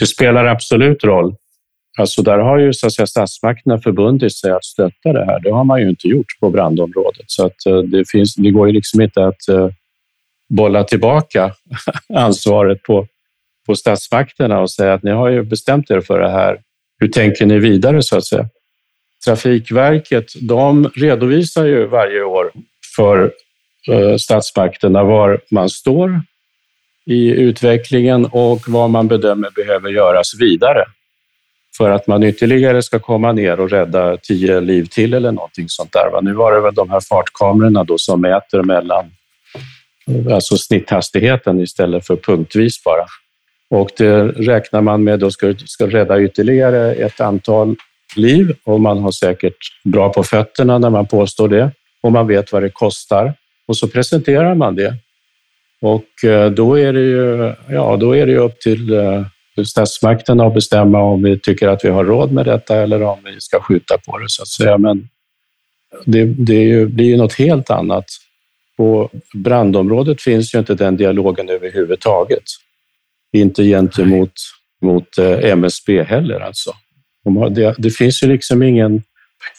det 0.00 0.06
spelar 0.06 0.44
absolut 0.44 1.04
roll. 1.04 1.36
Alltså 1.98 2.22
där 2.22 2.38
har 2.38 2.58
ju 2.58 2.72
så 2.72 2.86
att 2.86 2.92
säga, 2.92 3.06
statsmakterna 3.06 3.78
förbundit 3.78 4.36
sig 4.36 4.50
att 4.50 4.64
stötta 4.64 5.12
det 5.12 5.24
här. 5.24 5.40
Det 5.40 5.50
har 5.50 5.64
man 5.64 5.80
ju 5.80 5.88
inte 5.88 6.08
gjort 6.08 6.26
på 6.40 6.50
brandområdet. 6.50 7.24
Så 7.26 7.46
att 7.46 7.66
eh, 7.66 7.78
det, 7.78 8.10
finns, 8.10 8.34
det 8.34 8.50
går 8.50 8.66
ju 8.66 8.72
liksom 8.72 9.00
inte 9.00 9.26
att 9.26 9.48
eh, 9.48 9.68
bolla 10.48 10.84
tillbaka 10.84 11.52
ansvaret 12.14 12.82
på, 12.82 13.06
på 13.66 13.74
statsmakterna 13.74 14.60
och 14.60 14.70
säga 14.70 14.94
att 14.94 15.02
ni 15.02 15.10
har 15.10 15.28
ju 15.28 15.42
bestämt 15.42 15.90
er 15.90 16.00
för 16.00 16.20
det 16.20 16.30
här. 16.30 16.60
Hur 16.98 17.08
tänker 17.08 17.46
ni 17.46 17.58
vidare 17.58 18.02
så 18.02 18.16
att 18.16 18.24
säga? 18.24 18.48
Trafikverket, 19.24 20.32
de 20.40 20.88
redovisar 20.88 21.64
ju 21.64 21.86
varje 21.86 22.22
år 22.22 22.52
för 22.96 23.32
eh, 23.90 24.16
statsmakterna 24.16 25.04
var 25.04 25.40
man 25.50 25.68
står 25.68 26.20
i 27.06 27.30
utvecklingen 27.30 28.24
och 28.24 28.68
vad 28.68 28.90
man 28.90 29.08
bedömer 29.08 29.50
behöver 29.50 29.90
göras 29.90 30.40
vidare 30.40 30.84
för 31.76 31.90
att 31.90 32.06
man 32.06 32.22
ytterligare 32.22 32.82
ska 32.82 32.98
komma 32.98 33.32
ner 33.32 33.60
och 33.60 33.70
rädda 33.70 34.16
tio 34.16 34.60
liv 34.60 34.84
till 34.84 35.14
eller 35.14 35.32
någonting 35.32 35.68
sånt 35.68 35.92
där. 35.92 36.22
Nu 36.22 36.32
var 36.32 36.52
det 36.52 36.60
väl 36.60 36.74
de 36.74 36.90
här 36.90 37.00
fartkamerorna 37.00 37.84
då 37.84 37.98
som 37.98 38.20
mäter 38.20 38.62
mellan 38.62 39.10
alltså 40.32 40.56
snitthastigheten 40.56 41.60
istället 41.60 42.06
för 42.06 42.16
punktvis 42.16 42.84
bara. 42.84 43.06
Och 43.70 43.90
det 43.96 44.22
räknar 44.26 44.80
man 44.80 45.04
med 45.04 45.18
då 45.18 45.30
ska, 45.30 45.54
ska 45.66 45.86
rädda 45.86 46.22
ytterligare 46.22 46.94
ett 46.94 47.20
antal 47.20 47.76
liv 48.16 48.56
och 48.64 48.80
man 48.80 48.98
har 48.98 49.10
säkert 49.10 49.56
bra 49.84 50.12
på 50.12 50.22
fötterna 50.22 50.78
när 50.78 50.90
man 50.90 51.06
påstår 51.06 51.48
det 51.48 51.70
och 52.02 52.12
man 52.12 52.26
vet 52.26 52.52
vad 52.52 52.62
det 52.62 52.70
kostar 52.70 53.34
och 53.68 53.76
så 53.76 53.88
presenterar 53.88 54.54
man 54.54 54.74
det. 54.74 54.94
Och 55.80 56.24
eh, 56.24 56.50
då 56.50 56.78
är 56.78 56.92
det 56.92 57.00
ju, 57.00 57.52
ja, 57.68 57.96
då 57.96 58.16
är 58.16 58.26
det 58.26 58.36
upp 58.36 58.60
till 58.60 58.92
eh, 58.92 59.22
statsmakterna 59.66 60.46
att 60.46 60.54
bestämma 60.54 61.02
om 61.02 61.22
vi 61.22 61.40
tycker 61.40 61.68
att 61.68 61.84
vi 61.84 61.88
har 61.88 62.04
råd 62.04 62.32
med 62.32 62.46
detta 62.46 62.76
eller 62.76 63.02
om 63.02 63.18
vi 63.24 63.40
ska 63.40 63.60
skjuta 63.60 63.98
på 63.98 64.18
det 64.18 64.28
så 64.28 64.42
att 64.42 64.48
säga. 64.48 64.78
Men 64.78 65.08
det, 66.04 66.24
det 66.24 66.62
ju, 66.62 66.86
blir 66.86 67.06
ju 67.06 67.16
något 67.16 67.34
helt 67.34 67.70
annat. 67.70 68.04
På 68.76 69.10
brandområdet 69.34 70.22
finns 70.22 70.54
ju 70.54 70.58
inte 70.58 70.74
den 70.74 70.96
dialogen 70.96 71.48
överhuvudtaget. 71.48 72.44
Inte 73.32 73.64
gentemot 73.64 74.32
mot 74.84 75.18
eh, 75.18 75.50
MSB 75.50 76.02
heller 76.02 76.40
alltså. 76.40 76.72
Det, 77.50 77.74
det 77.78 77.90
finns 77.90 78.22
ju 78.22 78.26
liksom 78.26 78.62
ingen 78.62 79.02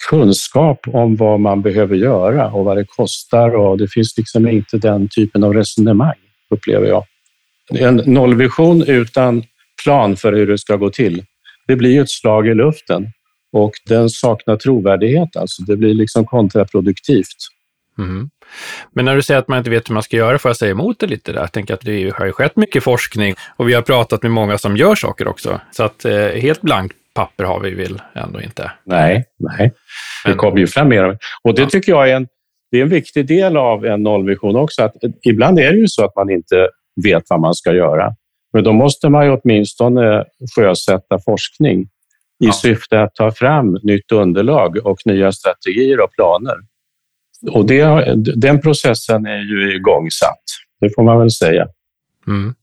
kunskap 0.10 0.80
om 0.88 1.16
vad 1.16 1.40
man 1.40 1.62
behöver 1.62 1.96
göra 1.96 2.52
och 2.52 2.66
vad 2.66 2.78
det 2.78 2.86
kostar 2.86 3.56
och 3.56 3.78
det 3.78 3.88
finns 3.88 4.18
liksom 4.18 4.48
inte 4.48 4.78
den 4.78 5.10
typen 5.10 5.44
av 5.44 5.54
resonemang, 5.54 6.18
upplever 6.50 6.88
jag. 6.88 7.04
En 7.70 7.96
nollvision 7.96 8.84
utan 8.84 9.44
plan 9.86 10.16
för 10.16 10.34
hur 10.34 10.48
det 10.48 10.58
ska 10.58 10.76
gå 10.76 10.90
till. 10.90 11.24
Det 11.68 11.76
blir 11.76 12.02
ett 12.02 12.10
slag 12.10 12.48
i 12.48 12.54
luften 12.54 13.08
och 13.52 13.72
den 13.90 14.10
saknar 14.10 14.56
trovärdighet. 14.56 15.36
Alltså. 15.36 15.64
Det 15.64 15.78
blir 15.78 15.94
liksom 15.94 16.26
kontraproduktivt. 16.26 17.38
Mm. 17.98 18.30
Men 18.94 19.06
när 19.06 19.16
du 19.16 19.22
säger 19.22 19.40
att 19.40 19.48
man 19.48 19.58
inte 19.58 19.70
vet 19.70 19.90
hur 19.90 19.94
man 19.94 20.04
ska 20.04 20.18
göra, 20.18 20.40
får 20.40 20.50
jag 20.50 20.58
säga 20.58 20.72
emot 20.72 21.00
det 21.00 21.08
lite 21.08 21.32
där? 21.32 21.40
Jag 21.40 21.52
tänker 21.52 21.74
att 21.74 21.82
det 21.82 22.14
har 22.16 22.26
ju 22.26 22.32
skett 22.32 22.56
mycket 22.56 22.84
forskning 22.84 23.36
och 23.58 23.70
vi 23.70 23.74
har 23.74 23.82
pratat 23.82 24.24
med 24.24 24.32
många 24.32 24.58
som 24.58 24.78
gör 24.78 24.96
saker 24.96 25.28
också. 25.28 25.62
Så 25.72 25.84
att 25.84 26.06
eh, 26.06 26.28
helt 26.28 26.62
blankt 26.62 26.96
papper 27.14 27.44
har 27.44 27.60
vi 27.60 27.74
väl 27.74 28.02
ändå 28.16 28.42
inte. 28.42 28.72
Nej, 28.84 29.24
nej. 29.40 29.74
det 30.26 30.34
kommer 30.34 30.58
ju 30.58 30.68
fram 30.68 30.90
mer. 30.90 31.18
Och 31.44 31.56
det 31.56 31.62
ja. 31.62 31.70
tycker 31.70 31.92
jag 31.92 32.10
är 32.10 32.16
en, 32.16 32.28
det 32.72 32.78
är 32.78 32.82
en 32.82 32.90
viktig 32.90 33.28
del 33.28 33.58
av 33.58 33.86
en 33.86 34.04
nollvision 34.04 34.56
också. 34.56 34.84
Att 34.84 34.96
ibland 35.24 35.60
är 35.60 35.72
det 35.72 35.78
ju 35.78 35.88
så 35.88 36.06
att 36.06 36.16
man 36.16 36.30
inte 36.30 36.70
vet 37.04 37.24
vad 37.30 37.40
man 37.40 37.54
ska 37.54 37.74
göra. 37.74 38.16
Men 38.56 38.64
då 38.64 38.74
måste 38.74 39.10
man 39.10 39.26
ju 39.26 39.32
åtminstone 39.32 40.26
sjösätta 40.56 41.20
forskning 41.26 41.82
i 41.82 41.88
ja. 42.38 42.52
syfte 42.52 43.02
att 43.02 43.16
ta 43.16 43.32
fram 43.32 43.78
nytt 43.84 44.12
underlag 44.12 44.78
och 44.86 44.98
nya 45.06 45.32
strategier 45.32 46.00
och 46.00 46.12
planer. 46.12 46.56
Och 47.52 47.66
det, 47.66 48.14
den 48.36 48.62
processen 48.62 49.26
är 49.26 49.38
ju 49.38 49.76
igångsatt, 49.76 50.44
det 50.82 50.90
får 50.96 51.04
man 51.04 51.20
väl 51.20 51.32
säga. 51.32 51.68
Mm. 52.28 52.56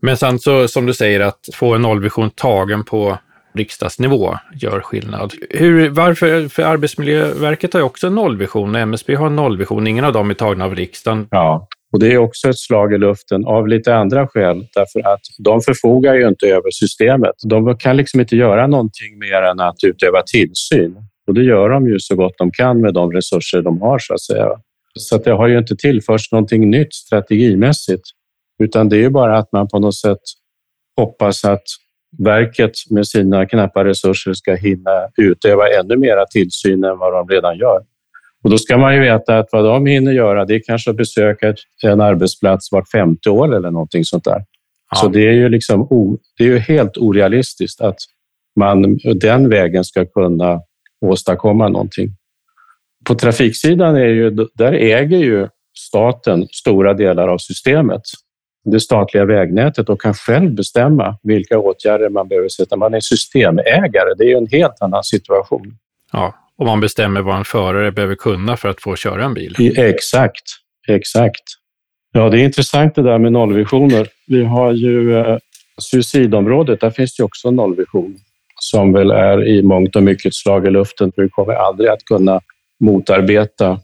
Men 0.00 0.16
sen 0.16 0.38
så 0.38 0.68
som 0.68 0.86
du 0.86 0.94
säger 0.94 1.20
att 1.20 1.48
få 1.54 1.74
en 1.74 1.82
nollvision 1.82 2.30
tagen 2.30 2.84
på 2.84 3.18
riksdagsnivå 3.54 4.38
gör 4.54 4.80
skillnad. 4.80 5.32
Hur, 5.50 5.88
varför? 5.88 6.48
För 6.48 6.62
Arbetsmiljöverket 6.62 7.72
har 7.72 7.80
ju 7.80 7.86
också 7.86 8.06
en 8.06 8.14
nollvision, 8.14 8.74
MSB 8.74 9.14
har 9.14 9.26
en 9.26 9.36
nollvision, 9.36 9.86
ingen 9.86 10.04
av 10.04 10.12
dem 10.12 10.30
är 10.30 10.34
tagna 10.34 10.64
av 10.64 10.74
riksdagen. 10.74 11.28
Ja, 11.30 11.68
och 11.94 12.00
det 12.00 12.12
är 12.12 12.18
också 12.18 12.48
ett 12.48 12.58
slag 12.58 12.94
i 12.94 12.98
luften 12.98 13.44
av 13.44 13.68
lite 13.68 13.94
andra 13.94 14.28
skäl, 14.28 14.66
därför 14.74 15.12
att 15.14 15.20
de 15.38 15.60
förfogar 15.60 16.14
ju 16.14 16.28
inte 16.28 16.46
över 16.46 16.70
systemet. 16.70 17.34
De 17.44 17.76
kan 17.76 17.96
liksom 17.96 18.20
inte 18.20 18.36
göra 18.36 18.66
någonting 18.66 19.18
mer 19.18 19.42
än 19.42 19.60
att 19.60 19.84
utöva 19.84 20.22
tillsyn 20.22 20.96
och 21.26 21.34
det 21.34 21.42
gör 21.42 21.68
de 21.68 21.88
ju 21.88 21.98
så 21.98 22.16
gott 22.16 22.32
de 22.38 22.50
kan 22.50 22.80
med 22.80 22.94
de 22.94 23.12
resurser 23.12 23.62
de 23.62 23.80
har 23.80 23.98
så 23.98 24.14
att 24.14 24.20
säga. 24.20 24.48
Så 24.98 25.16
att 25.16 25.24
det 25.24 25.30
har 25.30 25.48
ju 25.48 25.58
inte 25.58 25.76
tillförts 25.76 26.32
någonting 26.32 26.70
nytt 26.70 26.94
strategimässigt, 26.94 28.04
utan 28.62 28.88
det 28.88 28.96
är 28.96 29.00
ju 29.00 29.10
bara 29.10 29.38
att 29.38 29.52
man 29.52 29.68
på 29.68 29.78
något 29.78 29.96
sätt 29.96 30.22
hoppas 30.96 31.44
att 31.44 31.64
verket 32.18 32.72
med 32.90 33.08
sina 33.08 33.46
knappa 33.46 33.84
resurser 33.84 34.32
ska 34.32 34.54
hinna 34.54 35.08
utöva 35.16 35.68
ännu 35.68 35.96
mera 35.96 36.26
tillsyn 36.26 36.84
än 36.84 36.98
vad 36.98 37.12
de 37.12 37.28
redan 37.28 37.58
gör. 37.58 37.80
Och 38.44 38.50
då 38.50 38.58
ska 38.58 38.78
man 38.78 38.94
ju 38.94 39.00
veta 39.00 39.38
att 39.38 39.48
vad 39.52 39.64
de 39.64 39.86
hinner 39.86 40.12
göra, 40.12 40.44
det 40.44 40.54
är 40.54 40.60
kanske 40.66 40.90
att 40.90 40.96
besöka 40.96 41.54
en 41.82 42.00
arbetsplats 42.00 42.72
vart 42.72 42.90
femte 42.90 43.30
år 43.30 43.54
eller 43.54 43.70
någonting 43.70 44.04
sånt 44.04 44.24
där. 44.24 44.44
Ja. 44.90 44.96
Så 44.96 45.08
det 45.08 45.28
är 45.28 45.32
ju 45.32 45.48
liksom 45.48 45.88
det 46.38 46.44
är 46.44 46.48
ju 46.48 46.58
helt 46.58 46.96
orealistiskt 46.96 47.80
att 47.80 47.96
man 48.60 48.98
den 49.20 49.48
vägen 49.48 49.84
ska 49.84 50.06
kunna 50.06 50.60
åstadkomma 51.06 51.68
någonting. 51.68 52.08
På 53.04 53.14
trafiksidan 53.14 53.96
är 53.96 54.06
ju, 54.06 54.30
där 54.54 54.72
äger 54.72 55.18
ju 55.18 55.48
staten 55.78 56.48
stora 56.50 56.94
delar 56.94 57.28
av 57.28 57.38
systemet. 57.38 58.02
det 58.64 58.80
statliga 58.80 59.24
vägnätet 59.24 59.88
och 59.88 60.00
kan 60.00 60.14
själv 60.14 60.54
bestämma 60.54 61.18
vilka 61.22 61.58
åtgärder 61.58 62.08
man 62.08 62.28
behöver 62.28 62.48
sätta. 62.48 62.76
Man 62.76 62.94
är 62.94 63.00
systemägare, 63.00 64.14
det 64.18 64.24
är 64.24 64.28
ju 64.28 64.36
en 64.36 64.48
helt 64.50 64.82
annan 64.82 65.04
situation. 65.04 65.78
Ja, 66.12 66.34
och 66.58 66.66
man 66.66 66.80
bestämmer 66.80 67.22
vad 67.22 67.36
en 67.36 67.44
förare 67.44 67.92
behöver 67.92 68.14
kunna 68.14 68.56
för 68.56 68.68
att 68.68 68.82
få 68.82 68.96
köra 68.96 69.24
en 69.24 69.34
bil. 69.34 69.56
Exakt, 69.76 70.42
exakt. 70.88 71.42
Ja, 72.12 72.28
det 72.28 72.40
är 72.40 72.44
intressant 72.44 72.94
det 72.94 73.02
där 73.02 73.18
med 73.18 73.32
nollvisioner. 73.32 74.08
Vi 74.26 74.44
har 74.44 74.72
ju 74.72 75.18
eh, 75.18 75.38
suicidområdet, 75.78 76.80
där 76.80 76.90
finns 76.90 77.16
det 77.16 77.22
också 77.22 77.48
en 77.48 77.56
nollvision 77.56 78.16
som 78.60 78.92
väl 78.92 79.10
är 79.10 79.48
i 79.48 79.62
mångt 79.62 79.96
och 79.96 80.02
mycket 80.02 80.34
slag 80.34 80.66
i 80.66 80.70
luften. 80.70 81.12
Vi 81.16 81.28
kommer 81.28 81.54
aldrig 81.54 81.90
att 81.90 82.04
kunna 82.04 82.40
motarbeta 82.80 83.80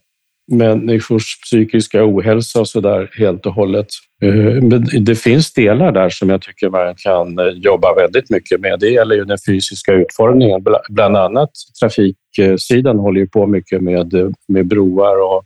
människors 0.51 1.41
psykiska 1.43 2.05
ohälsa 2.05 2.61
och 2.61 2.69
så 2.69 2.81
där 2.81 3.11
helt 3.19 3.47
och 3.47 3.55
hållet. 3.55 3.87
Eh, 4.23 4.63
men 4.63 5.05
det 5.05 5.15
finns 5.15 5.53
delar 5.53 5.93
där 5.93 6.09
som 6.09 6.29
jag 6.31 6.43
tycker 6.43 6.71
man 6.71 6.95
kan 6.95 7.39
eh, 7.39 7.47
jobba 7.47 7.95
väldigt 7.95 8.31
mycket 8.31 8.61
med. 8.61 8.81
Det 8.81 8.91
gäller 8.91 9.15
ju 9.15 9.25
den 9.25 9.39
fysiska 9.47 9.93
utformningen. 9.93 10.65
Bland 10.89 11.17
annat 11.17 11.51
trafiksidan 11.81 12.99
håller 12.99 13.21
ju 13.21 13.27
på 13.27 13.47
mycket 13.47 13.83
med, 13.83 14.15
eh, 14.15 14.29
med 14.49 14.67
broar 14.67 15.21
och, 15.23 15.45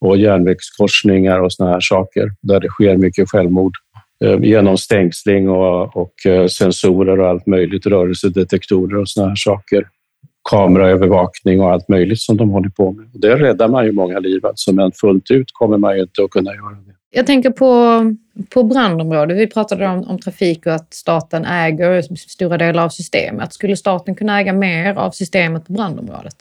och 0.00 0.16
järnvägskorsningar 0.16 1.40
och 1.40 1.52
såna 1.52 1.70
här 1.70 1.80
saker 1.80 2.30
där 2.42 2.60
det 2.60 2.68
sker 2.68 2.96
mycket 2.96 3.30
självmord 3.30 3.72
genom 4.40 4.78
stängsling 4.78 5.48
och, 5.48 5.96
och 5.96 6.12
sensorer 6.50 7.20
och 7.20 7.28
allt 7.28 7.46
möjligt, 7.46 7.86
rörelsedetektorer 7.86 8.96
och 8.96 9.08
såna 9.08 9.28
här 9.28 9.36
saker 9.36 9.84
kameraövervakning 10.50 11.60
och 11.60 11.70
allt 11.70 11.88
möjligt 11.88 12.20
som 12.20 12.36
de 12.36 12.50
håller 12.50 12.68
på 12.68 12.92
med. 12.92 13.06
Det 13.12 13.36
räddar 13.36 13.68
man 13.68 13.84
ju 13.84 13.92
många 13.92 14.18
liv 14.18 14.46
alltså, 14.46 14.72
men 14.72 14.92
fullt 14.92 15.30
ut 15.30 15.46
kommer 15.52 15.78
man 15.78 15.96
ju 15.96 16.02
inte 16.02 16.24
att 16.24 16.30
kunna 16.30 16.54
göra 16.54 16.70
det. 16.86 16.92
Jag 17.14 17.26
tänker 17.26 17.50
på, 17.50 18.00
på 18.54 18.62
brandområdet. 18.62 19.36
Vi 19.36 19.46
pratade 19.46 19.88
om, 19.88 20.04
om 20.08 20.18
trafik 20.18 20.66
och 20.66 20.72
att 20.72 20.94
staten 20.94 21.44
äger 21.44 22.02
stora 22.16 22.58
delar 22.58 22.84
av 22.84 22.88
systemet. 22.88 23.52
Skulle 23.52 23.76
staten 23.76 24.14
kunna 24.14 24.40
äga 24.40 24.52
mer 24.52 24.94
av 24.94 25.10
systemet 25.10 25.66
på 25.66 25.72
brandområdet? 25.72 26.36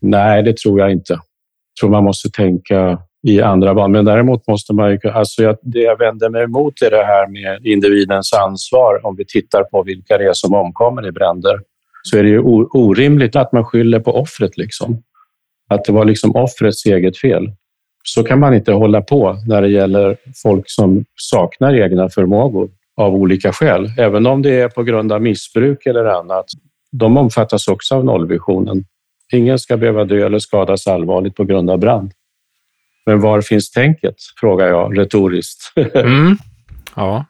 Nej, 0.00 0.42
det 0.42 0.56
tror 0.56 0.80
jag 0.80 0.92
inte. 0.92 1.12
Jag 1.12 1.20
tror 1.80 1.90
man 1.90 2.04
måste 2.04 2.30
tänka 2.30 2.98
i 3.22 3.40
andra 3.40 3.74
banor. 3.74 3.88
Men 3.88 4.04
däremot 4.04 4.46
måste 4.46 4.74
man 4.74 4.90
ju... 4.90 4.98
Alltså 5.10 5.42
jag, 5.42 5.56
det 5.62 5.80
jag 5.80 5.98
vänder 5.98 6.28
mig 6.28 6.42
emot 6.42 6.82
är 6.82 6.90
det 6.90 7.04
här 7.04 7.26
med 7.26 7.66
individens 7.66 8.32
ansvar 8.32 9.06
om 9.06 9.16
vi 9.16 9.24
tittar 9.24 9.64
på 9.64 9.82
vilka 9.82 10.18
det 10.18 10.24
är 10.24 10.32
som 10.32 10.54
omkommer 10.54 11.06
i 11.06 11.12
bränder 11.12 11.60
så 12.02 12.18
är 12.18 12.22
det 12.22 12.28
ju 12.28 12.40
orimligt 12.40 13.36
att 13.36 13.52
man 13.52 13.64
skyller 13.64 14.00
på 14.00 14.16
offret. 14.16 14.56
Liksom. 14.56 15.02
Att 15.68 15.84
det 15.84 15.92
var 15.92 16.04
liksom 16.04 16.36
offrets 16.36 16.86
eget 16.86 17.18
fel. 17.18 17.52
Så 18.04 18.24
kan 18.24 18.40
man 18.40 18.54
inte 18.54 18.72
hålla 18.72 19.00
på 19.00 19.38
när 19.46 19.62
det 19.62 19.68
gäller 19.68 20.16
folk 20.42 20.64
som 20.66 21.04
saknar 21.16 21.74
egna 21.74 22.08
förmågor 22.08 22.70
av 22.96 23.14
olika 23.14 23.52
skäl. 23.52 23.90
Även 23.98 24.26
om 24.26 24.42
det 24.42 24.60
är 24.60 24.68
på 24.68 24.82
grund 24.82 25.12
av 25.12 25.22
missbruk 25.22 25.86
eller 25.86 26.04
annat. 26.04 26.46
De 26.92 27.16
omfattas 27.16 27.68
också 27.68 27.94
av 27.94 28.04
nollvisionen. 28.04 28.84
Ingen 29.32 29.58
ska 29.58 29.76
behöva 29.76 30.04
dö 30.04 30.26
eller 30.26 30.38
skadas 30.38 30.86
allvarligt 30.86 31.36
på 31.36 31.44
grund 31.44 31.70
av 31.70 31.78
brand. 31.78 32.12
Men 33.06 33.20
var 33.20 33.40
finns 33.40 33.70
tänket? 33.70 34.14
frågar 34.40 34.66
jag 34.66 34.98
retoriskt. 34.98 35.72
mm. 35.94 36.36
Ja, 36.96 37.24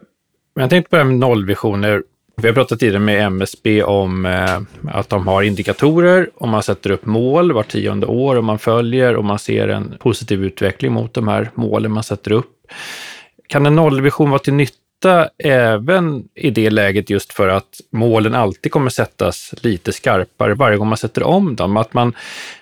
men 0.54 0.62
jag 0.62 0.70
tänkte 0.70 0.90
på 0.90 0.96
det 0.96 1.02
här 1.02 1.10
med 1.10 1.18
nollvisioner. 1.18 2.02
Vi 2.36 2.48
har 2.48 2.54
pratat 2.54 2.80
tidigare 2.80 2.98
med 2.98 3.26
MSB 3.26 3.82
om 3.82 4.26
eh, 4.26 4.60
att 4.88 5.08
de 5.08 5.26
har 5.26 5.42
indikatorer 5.42 6.30
och 6.34 6.48
man 6.48 6.62
sätter 6.62 6.90
upp 6.90 7.06
mål 7.06 7.52
var 7.52 7.62
tionde 7.62 8.06
år 8.06 8.36
och 8.36 8.44
man 8.44 8.58
följer 8.58 9.16
och 9.16 9.24
man 9.24 9.38
ser 9.38 9.68
en 9.68 9.94
positiv 10.00 10.44
utveckling 10.44 10.92
mot 10.92 11.14
de 11.14 11.28
här 11.28 11.50
målen 11.54 11.92
man 11.92 12.02
sätter 12.02 12.32
upp. 12.32 12.50
Kan 13.48 13.66
en 13.66 13.74
nollvision 13.74 14.30
vara 14.30 14.38
till 14.38 14.54
nytta 14.54 15.28
även 15.44 16.24
i 16.34 16.50
det 16.50 16.70
läget 16.70 17.10
just 17.10 17.32
för 17.32 17.48
att 17.48 17.80
målen 17.90 18.34
alltid 18.34 18.72
kommer 18.72 18.90
sättas 18.90 19.54
lite 19.60 19.92
skarpare 19.92 20.54
varje 20.54 20.76
gång 20.76 20.88
man 20.88 20.98
sätter 20.98 21.22
om 21.22 21.56
dem? 21.56 21.76
Att 21.76 21.94
man 21.94 22.14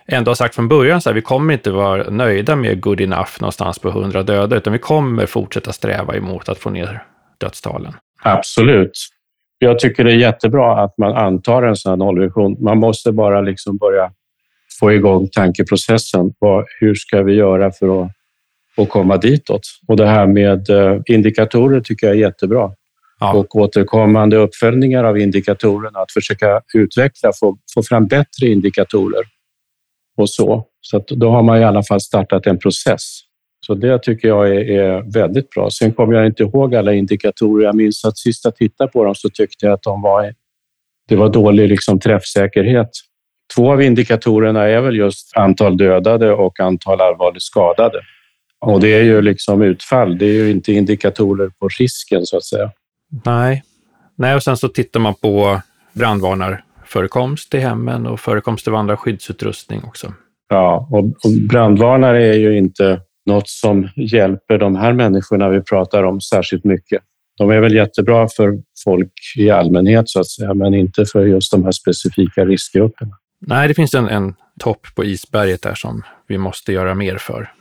ändå 0.06 0.30
har 0.30 0.34
sagt 0.34 0.54
från 0.54 0.68
början 0.68 1.00
så 1.00 1.08
här, 1.08 1.14
vi 1.14 1.22
kommer 1.22 1.54
inte 1.54 1.70
vara 1.70 2.10
nöjda 2.10 2.56
med 2.56 2.80
good 2.80 3.00
enough 3.00 3.30
någonstans 3.40 3.78
på 3.78 3.88
100 3.88 4.22
döda, 4.22 4.56
utan 4.56 4.72
vi 4.72 4.78
kommer 4.78 5.26
fortsätta 5.26 5.72
sträva 5.72 6.16
emot 6.16 6.48
att 6.48 6.58
få 6.58 6.70
ner 6.70 7.02
dödstalen. 7.38 7.92
Absolut 8.22 8.92
jag 9.62 9.78
tycker 9.78 10.04
det 10.04 10.12
är 10.12 10.16
jättebra 10.16 10.84
att 10.84 10.98
man 10.98 11.16
antar 11.16 11.62
en 11.62 11.76
sån 11.76 11.90
här 11.90 11.96
nollvision. 11.96 12.56
Man 12.60 12.78
måste 12.78 13.12
bara 13.12 13.40
liksom 13.40 13.76
börja 13.76 14.12
få 14.80 14.92
igång 14.92 15.28
tankeprocessen. 15.28 16.32
hur 16.80 16.94
ska 16.94 17.22
vi 17.22 17.34
göra 17.34 17.72
för 17.72 18.04
att, 18.04 18.10
att 18.76 18.88
komma 18.88 19.16
ditåt? 19.16 19.60
Och 19.86 19.96
det 19.96 20.06
här 20.06 20.26
med 20.26 20.70
eh, 20.70 21.00
indikatorer 21.06 21.80
tycker 21.80 22.06
jag 22.06 22.16
är 22.16 22.20
jättebra. 22.20 22.72
Ja. 23.20 23.34
Och 23.34 23.56
återkommande 23.56 24.36
uppföljningar 24.36 25.04
av 25.04 25.18
indikatorerna, 25.18 25.98
att 25.98 26.12
försöka 26.12 26.60
utveckla, 26.74 27.32
få, 27.40 27.58
få 27.74 27.82
fram 27.82 28.06
bättre 28.06 28.46
indikatorer 28.46 29.24
och 30.16 30.30
så. 30.30 30.66
Så 30.80 31.04
då 31.08 31.30
har 31.30 31.42
man 31.42 31.60
i 31.60 31.64
alla 31.64 31.82
fall 31.82 32.00
startat 32.00 32.46
en 32.46 32.58
process. 32.58 33.20
Så 33.70 33.74
det 33.74 33.98
tycker 33.98 34.28
jag 34.28 34.48
är, 34.48 34.70
är, 34.70 35.12
väldigt 35.12 35.50
bra. 35.50 35.70
Sen 35.70 35.92
kommer 35.92 36.14
jag 36.14 36.26
inte 36.26 36.42
ihåg 36.42 36.74
alla 36.74 36.92
indikatorer. 36.92 37.64
Jag 37.64 37.74
minns 37.74 38.04
att 38.04 38.18
sist 38.18 38.44
jag 38.44 38.56
tittade 38.56 38.90
på 38.90 39.04
dem 39.04 39.14
så 39.14 39.28
tyckte 39.28 39.66
jag 39.66 39.72
att 39.72 39.82
de 39.82 40.02
var, 40.02 40.34
det 41.08 41.16
var 41.16 41.28
dålig 41.28 41.68
liksom 41.68 42.00
träffsäkerhet. 42.00 42.90
Två 43.54 43.72
av 43.72 43.82
indikatorerna 43.82 44.64
är 44.64 44.80
väl 44.80 44.96
just 44.96 45.36
antal 45.36 45.76
dödade 45.76 46.32
och 46.32 46.60
antal 46.60 47.00
allvarligt 47.00 47.42
skadade. 47.42 48.00
Och 48.60 48.80
det 48.80 48.88
är 48.88 49.02
ju 49.02 49.22
liksom 49.22 49.62
utfall. 49.62 50.18
Det 50.18 50.26
är 50.26 50.34
ju 50.34 50.50
inte 50.50 50.72
indikatorer 50.72 51.50
på 51.58 51.68
risken 51.78 52.26
så 52.26 52.36
att 52.36 52.44
säga. 52.44 52.70
Nej, 53.24 53.62
Nej 54.16 54.34
och 54.34 54.42
sen 54.42 54.56
så 54.56 54.68
tittar 54.68 55.00
man 55.00 55.14
på 55.14 55.60
brandvarnarförekomst 55.92 57.54
i 57.54 57.58
hemmen 57.58 58.06
och 58.06 58.20
förekomst 58.20 58.68
av 58.68 58.74
andra 58.74 58.96
skyddsutrustning 58.96 59.84
också. 59.84 60.14
Ja, 60.48 60.88
och 60.90 61.04
brandvarnare 61.48 62.26
är 62.26 62.38
ju 62.38 62.58
inte 62.58 63.00
något 63.30 63.48
som 63.48 63.88
hjälper 63.96 64.58
de 64.58 64.76
här 64.76 64.92
människorna 64.92 65.48
vi 65.48 65.60
pratar 65.60 66.02
om 66.02 66.20
särskilt 66.20 66.64
mycket. 66.64 67.02
De 67.38 67.50
är 67.50 67.60
väl 67.60 67.74
jättebra 67.74 68.28
för 68.36 68.58
folk 68.84 69.12
i 69.36 69.50
allmänhet 69.50 70.08
så 70.08 70.20
att 70.20 70.28
säga, 70.28 70.54
men 70.54 70.74
inte 70.74 71.04
för 71.06 71.26
just 71.26 71.52
de 71.52 71.64
här 71.64 71.72
specifika 71.72 72.44
riskgrupperna. 72.44 73.16
Nej, 73.46 73.68
det 73.68 73.74
finns 73.74 73.94
en, 73.94 74.08
en 74.08 74.34
topp 74.60 74.86
på 74.94 75.04
isberget 75.04 75.62
där 75.62 75.74
som 75.74 76.02
vi 76.28 76.38
måste 76.38 76.72
göra 76.72 76.94
mer 76.94 77.18
för. 77.18 77.52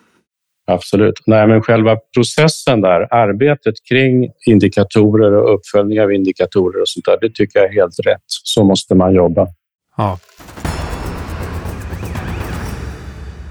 Absolut. 0.68 1.22
Nej, 1.26 1.48
men 1.48 1.62
själva 1.62 1.98
processen 2.14 2.82
där, 2.82 3.14
arbetet 3.14 3.76
kring 3.90 4.32
indikatorer 4.46 5.32
och 5.32 5.54
uppföljning 5.54 6.02
av 6.02 6.14
indikatorer 6.14 6.82
och 6.82 6.90
sånt 6.90 7.06
där, 7.06 7.18
det 7.22 7.36
tycker 7.36 7.60
jag 7.60 7.70
är 7.70 7.74
helt 7.74 8.00
rätt. 8.06 8.24
Så 8.26 8.64
måste 8.64 8.96
man 8.96 9.16
jobba. 9.16 9.48
Ja. 9.98 10.20